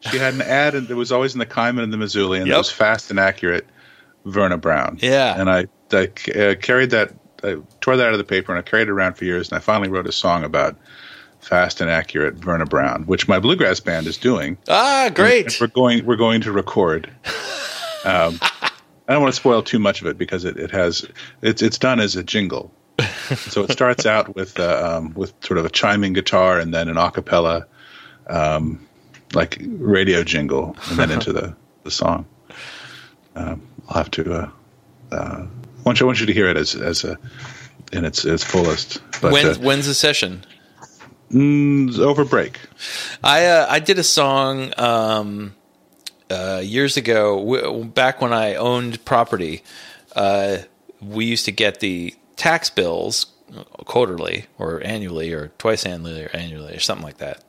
[0.00, 2.46] She had an ad and that was always in the Kaimin and the Missoula, and
[2.46, 2.54] Yep.
[2.54, 3.66] it was Fast and Accurate
[4.24, 4.98] Verna Brown.
[5.02, 5.38] Yeah.
[5.40, 7.12] And I, I uh, carried that,
[7.42, 9.56] I tore that out of the paper and I carried it around for years, and
[9.56, 10.76] I finally wrote a song about
[11.40, 14.58] Fast and Accurate Verna Brown, which my bluegrass band is doing.
[14.68, 15.60] Ah, great.
[15.60, 16.04] We're going.
[16.04, 17.10] We're going to record.
[18.04, 18.38] Um,
[19.08, 21.04] I don't want to spoil too much of it because it, it has
[21.42, 22.72] it's it's done as a jingle.
[23.34, 26.88] so it starts out with uh, um, with sort of a chiming guitar and then
[26.88, 27.64] an acapella,
[28.28, 28.86] um,
[29.34, 32.26] like radio jingle, and then into the the song.
[33.34, 34.32] Um, I'll have to.
[34.32, 34.50] Uh,
[35.10, 35.46] uh,
[35.84, 37.18] want you, I want you to hear it as as a
[37.92, 39.00] in its its fullest.
[39.20, 40.44] But When, uh, when's the session?
[41.30, 42.58] mm, over break.
[43.24, 45.54] I uh, I did a song um,
[46.30, 49.62] uh, years ago, w- back when I owned property.
[50.14, 50.58] Uh,
[51.00, 53.26] we used to get the tax bills
[53.86, 57.42] quarterly or annually or twice annually or annually or something like that.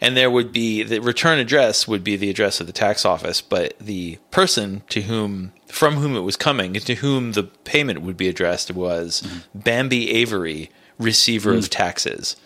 [0.00, 3.40] And there would be the return address would be the address of the tax office,
[3.40, 8.02] but the person to whom from whom it was coming and to whom the payment
[8.02, 12.36] would be addressed was Bambi Avery, receiver of taxes.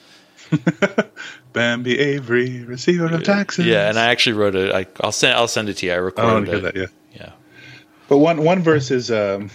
[1.53, 3.66] Bambi Avery, receiver of taxes.
[3.66, 4.72] Yeah, and I actually wrote it.
[4.72, 5.34] I, I'll send.
[5.34, 5.92] I'll send it to you.
[5.92, 6.62] I I recorded to hear it.
[6.62, 6.76] that.
[6.76, 6.86] Yeah.
[7.14, 7.32] Yeah.
[8.09, 9.51] But one one verse is um,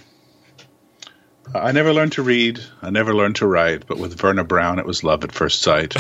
[1.54, 4.86] I never learned to read, I never learned to write, but with Verna Brown it
[4.86, 5.96] was love at first sight.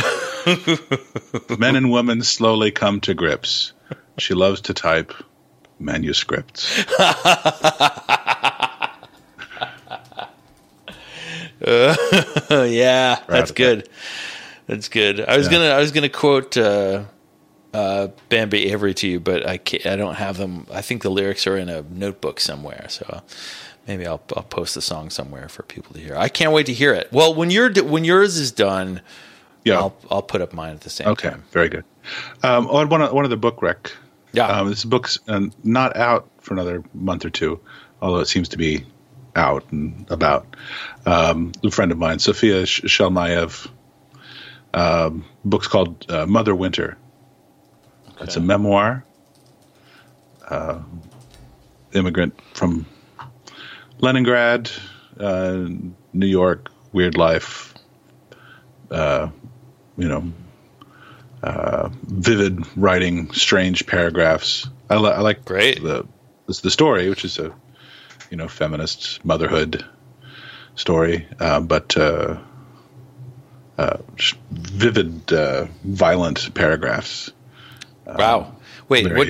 [1.59, 3.71] Men and women slowly come to grips.
[4.17, 5.13] She loves to type
[5.79, 6.83] manuscripts.
[12.49, 13.89] Oh yeah, that's good.
[14.67, 15.19] That's good.
[15.21, 15.51] I was Yeah.
[15.53, 15.69] gonna.
[15.69, 17.03] I was gonna quote uh,
[17.73, 20.65] uh, Bambi Avery to you, but I I don't have them.
[20.71, 22.85] I think the lyrics are in a notebook somewhere.
[22.89, 23.21] So
[23.87, 26.15] maybe I'll I'll post the song somewhere for people to hear.
[26.15, 27.09] I can't wait to hear it.
[27.11, 29.01] Well, when you're when yours is done,
[29.63, 29.79] Yeah.
[29.79, 31.39] I'll I'll put up mine at the same okay, time.
[31.39, 31.85] Okay, very good.
[32.43, 33.91] Um, on one of, one of the book rec.
[34.33, 34.47] Yeah.
[34.47, 37.59] Um, this book's uh, not out for another month or two,
[38.01, 38.85] although it seems to be
[39.35, 40.55] out and about.
[41.05, 43.67] Um, a friend of mine, Sophia Sh- Shalmiyev,
[44.73, 46.97] um, book's called uh, Mother Winter.
[48.21, 49.03] It's a memoir.
[50.47, 50.79] Uh,
[51.93, 52.85] immigrant from
[53.99, 54.71] Leningrad,
[55.19, 55.65] uh,
[56.13, 57.73] New York, weird life.
[58.91, 59.29] Uh,
[59.97, 60.31] you know,
[61.43, 64.67] uh, vivid writing, strange paragraphs.
[64.89, 65.81] I, li- I like Great.
[65.81, 66.05] the
[66.47, 67.53] the story, which is a
[68.29, 69.83] you know feminist motherhood
[70.75, 72.37] story, uh, but uh,
[73.77, 73.97] uh,
[74.51, 77.31] vivid, uh, violent paragraphs.
[78.05, 78.55] wow.
[78.89, 79.11] Wait.
[79.13, 79.27] What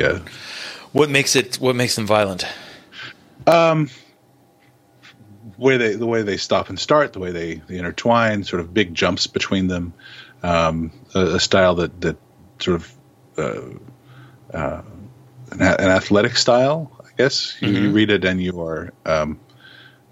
[0.91, 1.55] what makes it?
[1.55, 2.45] What makes them violent?
[5.58, 8.74] Way they the way they stop and start, the way they, they intertwine, sort of
[8.74, 9.93] big jumps between them,
[10.43, 12.18] um, a, a style that that
[12.60, 12.93] sort of
[13.38, 14.82] uh, uh,
[15.51, 17.56] an, an athletic style, I guess.
[17.62, 19.39] You, you read it and you are um,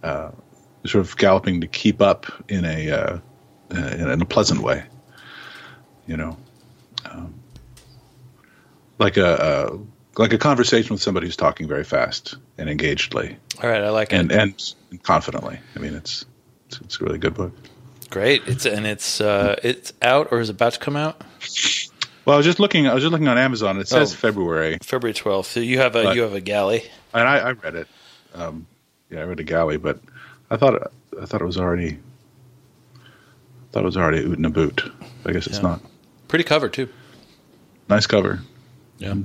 [0.02, 0.32] uh,
[0.86, 3.20] sort of galloping to keep up in a uh,
[3.72, 4.84] in, in a pleasant way,
[6.08, 6.38] you know,
[7.10, 7.34] um,
[9.00, 9.80] like a, a
[10.18, 14.14] like a conversation with somebody who's talking very fast and engagedly All right, I like
[14.14, 14.18] it.
[14.20, 15.60] and and confidently.
[15.76, 16.26] I mean, it's
[16.68, 17.52] it's, it's a really good book.
[18.10, 18.44] Great.
[18.48, 21.24] It's and it's uh, it's out or is it about to come out
[22.26, 22.88] Well, I was just looking.
[22.88, 23.80] I was just looking on Amazon.
[23.80, 24.16] It says Oh.
[24.16, 25.52] February, February twelfth.
[25.52, 26.84] So you have a But- you have a galley.
[27.14, 27.88] and I, I read it.
[28.36, 28.68] Um,
[29.10, 30.00] yeah, I read a galley, but
[30.52, 30.92] I thought
[31.22, 31.98] I thought it was already.
[32.96, 34.84] I thought it was already oot and a boot.
[35.26, 35.64] I guess it's Yeah.
[35.64, 35.82] not.
[36.28, 36.88] Pretty cover too.
[37.90, 38.40] Nice cover.
[39.00, 39.16] Yeah.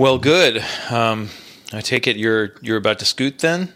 [0.00, 0.64] Well, good.
[0.88, 1.28] Um,
[1.74, 3.70] I take it you're you're about to scoot then.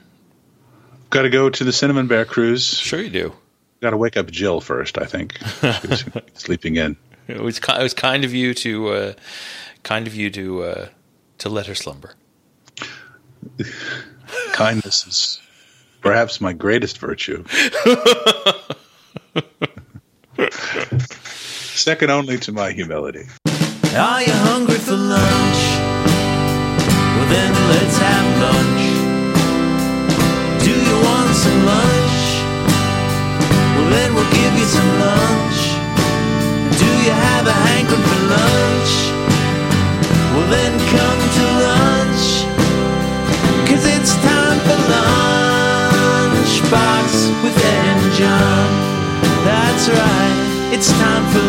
[1.11, 2.67] Got to go to the Cinnamon Bear cruise.
[2.67, 3.35] Sure, you do.
[3.83, 4.97] Got to wake up Jill first.
[4.97, 6.97] I think She's sleeping in.
[7.29, 9.13] It was it was kind of you to uh,
[9.83, 10.89] kind of you to uh,
[11.41, 12.15] to let her slumber.
[14.55, 15.43] Kindness is
[16.01, 17.45] perhaps my greatest virtue.
[21.75, 23.27] second only to my humility.
[23.95, 25.44] Are you hungry for lunch?
[27.33, 28.85] Then let's have lunch.
[30.65, 32.19] Do you want some lunch?
[33.77, 35.61] Well, then we'll give you some lunch.
[36.79, 38.93] Do you have a hankering for lunch?
[40.33, 42.25] Well, then come to lunch.
[43.69, 47.09] Cause it's time for lunchbox
[47.43, 48.71] with Ed and John.
[49.45, 50.37] That's right,
[50.75, 51.45] it's time for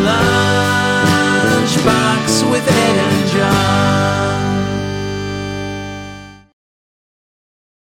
[1.52, 4.35] lunchbox with Ed and John.